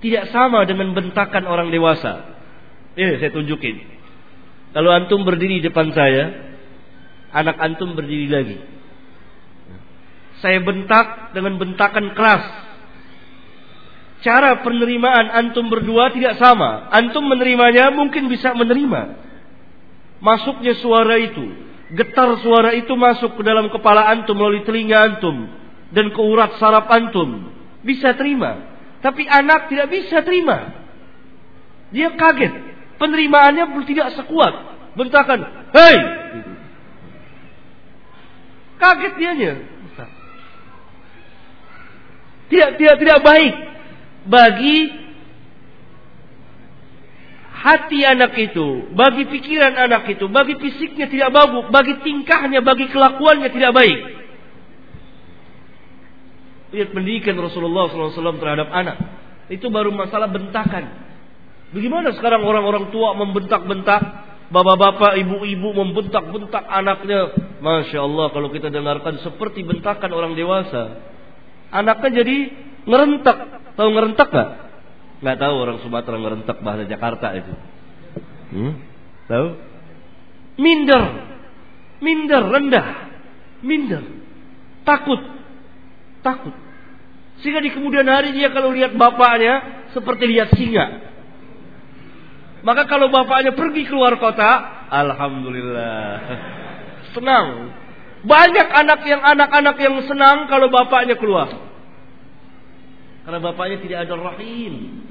tidak 0.00 0.30
sama 0.30 0.62
dengan 0.68 0.92
bentakan 0.92 1.44
orang 1.48 1.72
dewasa. 1.72 2.36
Ini 2.96 3.18
saya 3.20 3.32
tunjukin. 3.32 3.76
Kalau 4.70 4.92
antum 4.92 5.24
berdiri 5.24 5.60
di 5.60 5.66
depan 5.66 5.90
saya, 5.90 6.30
anak 7.32 7.56
antum 7.58 7.96
berdiri 7.96 8.28
lagi. 8.28 8.58
Saya 10.44 10.60
bentak 10.60 11.32
dengan 11.32 11.56
bentakan 11.56 12.12
keras. 12.12 12.44
Cara 14.24 14.64
penerimaan 14.64 15.28
antum 15.28 15.68
berdua 15.68 16.08
tidak 16.08 16.40
sama. 16.40 16.88
Antum 16.88 17.28
menerimanya 17.28 17.92
mungkin 17.92 18.32
bisa 18.32 18.56
menerima. 18.56 19.26
Masuknya 20.24 20.72
suara 20.80 21.20
itu, 21.20 21.44
getar 21.92 22.40
suara 22.40 22.72
itu 22.72 22.96
masuk 22.96 23.36
ke 23.36 23.42
dalam 23.44 23.68
kepala 23.68 24.08
antum 24.08 24.32
melalui 24.32 24.64
telinga 24.64 24.96
antum 25.12 25.44
dan 25.92 26.08
ke 26.08 26.20
urat 26.20 26.56
saraf 26.56 26.88
antum. 26.88 27.52
Bisa 27.84 28.16
terima. 28.16 28.72
Tapi 29.04 29.28
anak 29.28 29.68
tidak 29.68 29.92
bisa 29.92 30.24
terima. 30.24 30.72
Dia 31.92 32.16
kaget. 32.16 32.54
Penerimaannya 32.96 33.68
tidak 33.84 34.16
sekuat. 34.16 34.54
Bentakan, 34.96 35.68
hei! 35.76 35.96
Kaget 38.80 39.12
dianya. 39.20 39.52
Tidak, 42.46 42.70
tidak, 42.80 42.96
tidak 43.02 43.20
baik 43.20 43.75
bagi 44.26 44.90
hati 47.56 48.00
anak 48.06 48.36
itu, 48.38 48.92
bagi 48.94 49.26
pikiran 49.26 49.74
anak 49.74 50.06
itu, 50.12 50.26
bagi 50.30 50.54
fisiknya 50.60 51.10
tidak 51.10 51.30
bagus, 51.34 51.66
bagi 51.72 51.94
tingkahnya, 52.04 52.60
bagi 52.62 52.86
kelakuannya 52.92 53.50
tidak 53.50 53.72
baik. 53.74 53.98
Lihat 56.76 56.90
pendidikan 56.92 57.38
Rasulullah 57.38 57.88
SAW 57.88 58.42
terhadap 58.42 58.68
anak. 58.74 58.96
Itu 59.46 59.70
baru 59.70 59.94
masalah 59.94 60.26
bentakan. 60.28 61.06
Bagaimana 61.70 62.10
sekarang 62.14 62.42
orang-orang 62.42 62.90
tua 62.90 63.14
membentak-bentak 63.14 64.26
Bapak-bapak, 64.46 65.18
ibu-ibu 65.26 65.74
membentak-bentak 65.74 66.70
anaknya. 66.70 67.34
Masya 67.58 67.98
Allah 67.98 68.30
kalau 68.30 68.46
kita 68.54 68.70
dengarkan 68.70 69.18
seperti 69.26 69.66
bentakan 69.66 70.14
orang 70.14 70.38
dewasa. 70.38 71.02
Anaknya 71.74 72.22
jadi 72.22 72.36
ngerentak. 72.86 73.55
Tahu 73.76 73.88
ngerentak 73.92 74.28
gak? 74.32 74.48
Gak 75.20 75.38
tahu 75.40 75.54
orang 75.56 75.78
Sumatera 75.84 76.16
ngerentak 76.16 76.58
bahasa 76.64 76.84
Jakarta 76.88 77.32
itu. 77.36 77.52
Hmm? 78.56 78.72
Tahu? 79.28 79.48
Minder. 80.56 81.02
Minder, 82.00 82.42
rendah. 82.48 82.86
Minder. 83.60 84.04
Takut 84.84 85.36
takut. 86.26 86.54
Sehingga 87.38 87.62
di 87.62 87.70
kemudian 87.70 88.10
hari 88.10 88.34
dia 88.34 88.50
kalau 88.50 88.74
lihat 88.74 88.98
bapaknya 88.98 89.86
seperti 89.94 90.26
lihat 90.26 90.50
singa. 90.58 91.06
Maka 92.66 92.90
kalau 92.90 93.06
bapaknya 93.06 93.54
pergi 93.54 93.86
keluar 93.86 94.18
kota, 94.18 94.50
alhamdulillah. 94.90 96.10
Senang. 97.14 97.70
Banyak 98.26 98.68
anak 98.74 99.00
yang 99.06 99.22
anak-anak 99.22 99.76
yang 99.78 100.02
senang 100.10 100.50
kalau 100.50 100.66
bapaknya 100.66 101.14
keluar. 101.14 101.46
Karena 103.26 103.42
bapaknya 103.42 103.82
tidak 103.82 103.98
ada 104.06 104.14
rahim. 104.14 105.02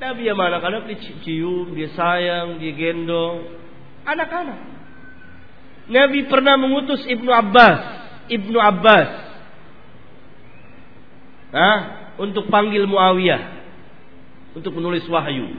Tapi 0.00 0.24
ya 0.24 0.32
anak-anak 0.32 0.88
dicium, 0.88 1.76
dia 1.76 1.92
sayang, 1.92 2.56
dia 2.56 2.72
gendong. 2.72 3.60
Anak-anak. 4.08 4.60
Nabi 5.92 6.24
pernah 6.24 6.56
mengutus 6.56 7.04
Ibnu 7.04 7.28
Abbas 7.28 8.00
Ibnu 8.30 8.58
Abbas 8.62 9.10
nah, 11.50 11.78
untuk 12.22 12.46
panggil 12.46 12.86
Muawiyah 12.86 13.58
untuk 14.54 14.70
menulis 14.78 15.02
wahyu. 15.10 15.50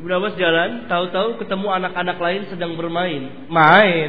Ibnu 0.00 0.12
Abbas 0.16 0.40
jalan, 0.40 0.88
tahu-tahu 0.88 1.36
ketemu 1.44 1.68
anak-anak 1.68 2.16
lain 2.16 2.42
sedang 2.48 2.72
bermain. 2.80 3.48
Main. 3.52 4.08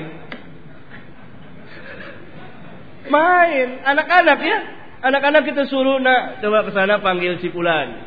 Main, 3.10 3.68
anak-anak 3.82 4.40
ya. 4.44 4.60
Anak-anak 5.02 5.42
kita 5.50 5.66
suruh, 5.66 5.98
nak 5.98 6.46
coba 6.46 6.62
ke 6.70 6.72
sana 6.78 7.02
panggil 7.02 7.42
si 7.42 7.50
Fulan. 7.50 7.98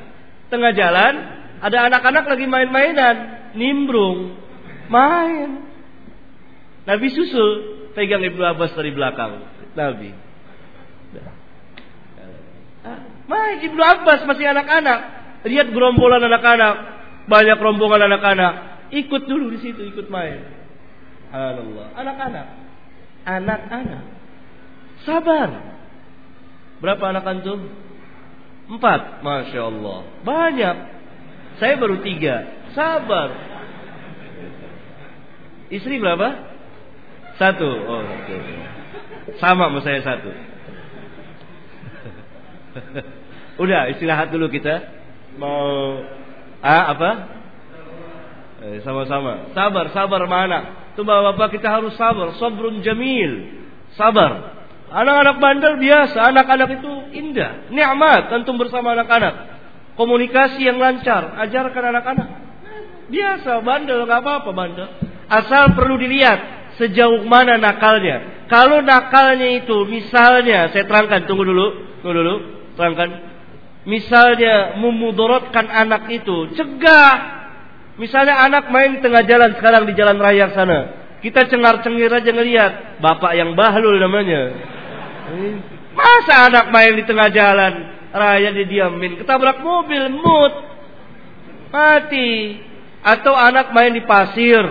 Tengah 0.47 0.70
jalan, 0.78 1.14
ada 1.59 1.90
anak-anak 1.90 2.24
lagi 2.30 2.47
main-mainan, 2.47 3.16
nimbrung, 3.59 4.38
main. 4.86 5.66
Nabi 6.86 7.09
susul, 7.11 7.51
pegang 7.99 8.22
Ibnu 8.22 8.45
Abbas 8.47 8.78
dari 8.78 8.95
belakang. 8.95 9.42
Nabi. 9.74 10.14
Main 13.24 13.57
Ibnu 13.64 13.82
Abbas 13.82 14.22
masih 14.28 14.47
anak-anak. 14.47 15.01
Lihat 15.51 15.74
gerombolan 15.74 16.22
anak-anak, 16.22 16.74
banyak 17.26 17.59
rombongan 17.59 18.07
anak-anak. 18.07 18.55
Ikut 18.95 19.26
dulu 19.26 19.51
di 19.51 19.59
situ, 19.64 19.82
ikut 19.82 20.07
main. 20.12 20.47
Allah, 21.34 21.90
anak-anak, 21.99 22.47
anak-anak. 23.26 24.14
Sabar. 25.05 25.48
Berapa 26.80 27.05
anak 27.12 27.24
antum? 27.28 27.61
Empat, 28.68 29.20
masya 29.20 29.61
Allah. 29.68 29.98
Banyak. 30.24 30.76
Saya 31.61 31.76
baru 31.76 32.00
tiga. 32.00 32.48
Sabar. 32.72 33.28
Istri 35.68 36.00
berapa? 36.00 36.28
Satu. 37.36 37.68
Oh, 37.68 38.02
oke. 38.02 38.36
Sama 39.40 39.68
sama 39.68 39.78
saya 39.84 40.00
satu. 40.05 40.30
Udah 43.62 43.92
istirahat 43.94 44.34
dulu 44.34 44.50
kita. 44.50 44.82
Mau 45.38 45.98
ah 46.62 46.84
apa? 46.94 47.11
Eh, 48.64 48.80
sama-sama. 48.80 49.52
Sabar, 49.52 49.92
sabar 49.92 50.24
mana? 50.24 50.88
Tuh 50.96 51.05
bapak-bapak 51.05 51.59
kita 51.61 51.68
harus 51.68 51.92
sabar. 52.00 52.32
Sabrun 52.40 52.80
jamil. 52.80 53.61
Sabar. 53.98 54.64
Anak-anak 54.95 55.36
bandel 55.42 55.74
biasa, 55.82 56.30
anak-anak 56.30 56.78
itu 56.78 56.92
indah, 57.18 57.66
nikmat 57.74 58.30
antum 58.30 58.55
bersama 58.55 58.95
anak-anak. 58.95 59.59
Komunikasi 59.99 60.62
yang 60.62 60.78
lancar, 60.78 61.34
ajarkan 61.34 61.84
anak-anak. 61.90 62.28
Biasa 63.11 63.59
bandel 63.66 64.07
nggak 64.07 64.22
apa-apa 64.22 64.51
bandel. 64.55 64.86
Asal 65.26 65.74
perlu 65.74 65.99
dilihat 65.99 66.70
sejauh 66.78 67.26
mana 67.26 67.59
nakalnya. 67.59 68.47
Kalau 68.47 68.86
nakalnya 68.86 69.59
itu 69.59 69.82
misalnya 69.90 70.70
saya 70.70 70.86
terangkan 70.86 71.26
tunggu 71.26 71.42
dulu, 71.42 71.66
tunggu 71.99 72.14
dulu, 72.14 72.34
terangkan. 72.78 73.34
Misalnya 73.90 74.78
memudorotkan 74.78 75.74
anak 75.74 76.07
itu, 76.14 76.55
cegah. 76.55 77.14
Misalnya 77.99 78.47
anak 78.47 78.70
main 78.70 78.99
di 78.99 79.01
tengah 79.03 79.26
jalan 79.26 79.59
sekarang 79.59 79.90
di 79.90 79.95
jalan 79.99 80.22
raya 80.22 80.55
sana. 80.55 80.78
Kita 81.18 81.51
cengar-cengir 81.51 82.14
aja 82.14 82.30
ngelihat 82.30 83.03
bapak 83.03 83.32
yang 83.34 83.59
bahlul 83.59 83.99
namanya. 83.99 84.74
Masa 85.95 86.51
anak 86.51 86.74
main 86.74 86.95
di 86.99 87.05
tengah 87.07 87.30
jalan? 87.30 87.74
Raya 88.14 88.51
didiamin, 88.55 89.18
ketabrak 89.22 89.59
mobil, 89.62 90.07
mut, 90.11 90.55
mati. 91.74 92.62
Atau 93.05 93.37
anak 93.37 93.74
main 93.76 93.93
di 93.93 94.01
pasir, 94.07 94.64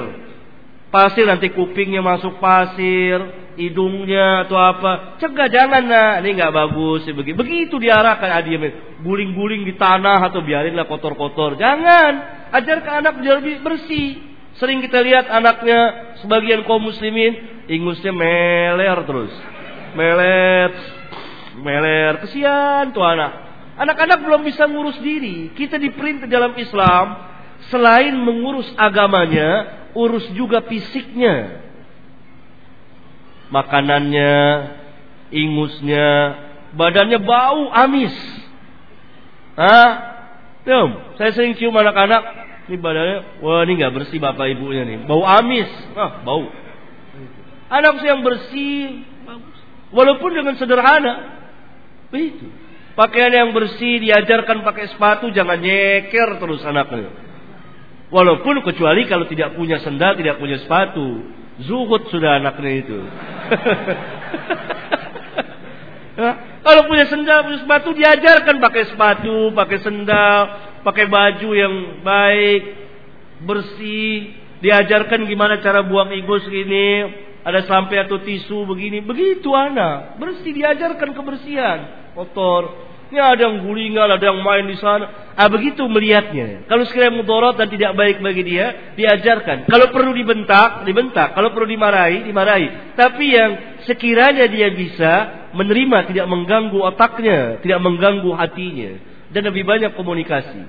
pasir 0.90 1.30
nanti 1.30 1.54
kupingnya 1.54 2.02
masuk 2.02 2.42
pasir, 2.42 3.22
hidungnya 3.62 4.48
atau 4.48 4.58
apa, 4.58 5.22
cegah 5.22 5.54
jangan 5.54 5.86
nah, 5.86 6.18
ini 6.18 6.34
nggak 6.34 6.56
bagus, 6.56 7.06
begitu. 7.14 7.78
Diarahkan 7.78 8.42
adiamin, 8.42 9.04
guling-guling 9.06 9.70
di 9.70 9.78
tanah 9.78 10.34
atau 10.34 10.42
biarinlah 10.42 10.90
kotor-kotor, 10.90 11.62
jangan. 11.62 12.42
Ajarkan 12.58 13.06
anak 13.06 13.22
biar 13.22 13.38
bersih. 13.62 14.34
Sering 14.58 14.82
kita 14.86 15.02
lihat 15.02 15.30
anaknya 15.30 16.14
sebagian 16.22 16.62
kaum 16.66 16.86
muslimin 16.86 17.66
ingusnya 17.66 18.14
meler 18.14 19.02
terus 19.06 19.34
melet, 19.94 20.74
meler, 21.60 22.14
kesian 22.26 22.92
tuh 22.92 23.02
anak. 23.02 23.32
Anak-anak 23.74 24.20
belum 24.22 24.42
bisa 24.46 24.70
ngurus 24.70 25.02
diri. 25.02 25.50
Kita 25.58 25.82
diperintah 25.82 26.30
dalam 26.30 26.54
Islam 26.54 27.34
selain 27.74 28.14
mengurus 28.14 28.70
agamanya, 28.78 29.82
urus 29.98 30.30
juga 30.38 30.62
fisiknya. 30.66 31.66
Makanannya, 33.50 34.38
ingusnya, 35.34 36.10
badannya 36.74 37.20
bau 37.22 37.70
amis. 37.74 38.14
Hah? 39.58 39.92
Tuh, 40.64 41.18
saya 41.20 41.30
sering 41.36 41.60
cium 41.60 41.76
anak-anak, 41.76 42.24
ini 42.72 42.78
badannya, 42.80 43.44
wah 43.44 43.68
ini 43.68 43.76
nggak 43.76 43.94
bersih 43.94 44.18
bapak 44.18 44.56
ibunya 44.56 44.88
nih, 44.88 45.04
bau 45.04 45.28
amis, 45.28 45.68
ah 46.00 46.24
bau. 46.24 46.48
Anak 47.68 48.00
yang 48.00 48.24
bersih, 48.24 49.04
Walaupun 49.94 50.32
dengan 50.34 50.58
sederhana. 50.58 51.14
Begitu. 52.10 52.50
Pakaian 52.94 53.34
yang 53.34 53.50
bersih 53.58 54.02
diajarkan 54.06 54.62
pakai 54.62 54.94
sepatu 54.94 55.34
jangan 55.34 55.58
nyeker 55.58 56.38
terus 56.38 56.62
anaknya. 56.62 57.10
Walaupun 58.14 58.62
kecuali 58.62 59.10
kalau 59.10 59.26
tidak 59.26 59.58
punya 59.58 59.82
sendal, 59.82 60.14
tidak 60.14 60.38
punya 60.38 60.62
sepatu. 60.62 61.26
Zuhud 61.66 62.10
sudah 62.14 62.38
anaknya 62.38 62.72
itu. 62.86 63.00
ya, 66.22 66.32
kalau 66.62 66.82
punya 66.86 67.10
sendal, 67.10 67.50
punya 67.50 67.60
sepatu 67.66 67.90
diajarkan 67.98 68.62
pakai 68.62 68.84
sepatu, 68.94 69.38
pakai 69.58 69.78
sendal, 69.82 70.42
pakai 70.86 71.06
baju 71.10 71.50
yang 71.58 71.74
baik, 72.06 72.62
bersih, 73.42 74.38
diajarkan 74.62 75.26
gimana 75.26 75.58
cara 75.66 75.82
buang 75.82 76.14
ingus 76.14 76.46
ini, 76.54 76.90
ada 77.44 77.60
sampai 77.68 78.08
atau 78.08 78.24
tisu 78.24 78.64
begini, 78.64 79.04
begitu 79.04 79.52
anak. 79.52 80.16
Bersih 80.16 80.56
diajarkan 80.56 81.12
kebersihan. 81.12 81.80
Kotor. 82.16 82.92
Ini 83.14 83.22
ada 83.22 83.46
yang 83.46 83.62
gulingan, 83.62 84.10
ada 84.10 84.26
yang 84.26 84.42
main 84.42 84.66
di 84.66 84.74
sana. 84.80 85.36
Ah 85.38 85.46
begitu 85.46 85.86
melihatnya. 85.86 86.66
Kalau 86.66 86.82
sekiranya 86.88 87.20
mudorot 87.22 87.60
dan 87.60 87.70
tidak 87.70 87.94
baik 87.94 88.24
bagi 88.24 88.42
dia, 88.42 88.96
diajarkan. 88.98 89.70
Kalau 89.70 89.94
perlu 89.94 90.18
dibentak, 90.18 90.82
dibentak. 90.88 91.38
Kalau 91.38 91.54
perlu 91.54 91.70
dimarahi, 91.70 92.26
dimarahi. 92.26 92.98
Tapi 92.98 93.26
yang 93.28 93.52
sekiranya 93.86 94.50
dia 94.50 94.72
bisa 94.74 95.12
menerima, 95.54 96.10
tidak 96.10 96.26
mengganggu 96.26 96.80
otaknya, 96.80 97.62
tidak 97.62 97.80
mengganggu 97.86 98.34
hatinya. 98.34 98.98
Dan 99.30 99.52
lebih 99.52 99.62
banyak 99.62 99.94
komunikasi. 99.94 100.64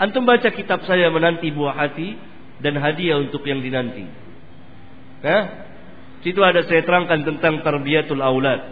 Antum 0.00 0.24
baca 0.24 0.48
kitab 0.48 0.88
saya 0.88 1.12
menanti 1.12 1.52
buah 1.52 1.76
hati 1.76 2.16
dan 2.62 2.78
hadiah 2.80 3.20
untuk 3.20 3.44
yang 3.44 3.60
dinanti. 3.60 4.06
Hah? 5.20 5.71
Situ 6.22 6.38
ada 6.38 6.62
saya 6.62 6.86
terangkan 6.86 7.26
tentang 7.26 7.66
tarbiyatul 7.66 8.22
aulad. 8.22 8.62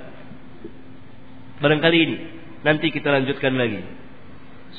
Barangkali 1.58 1.98
ini 1.98 2.16
nanti 2.62 2.94
kita 2.94 3.10
lanjutkan 3.10 3.58
lagi. 3.58 3.82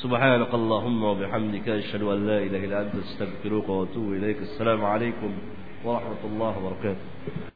Subhanakallahumma 0.00 1.12
wa 1.12 1.16
bihamdika 1.20 1.84
asyhadu 1.84 2.16
an 2.16 2.24
la 2.24 2.38
ilaha 2.40 2.64
illa 2.64 2.78
anta 2.88 2.98
astaghfiruka 3.04 3.68
wa 3.68 3.84
atubu 3.84 4.16
ilaik. 4.16 4.40
Assalamu 4.48 4.88
alaikum 4.88 5.30
warahmatullahi 5.84 6.56
wabarakatuh. 6.58 7.50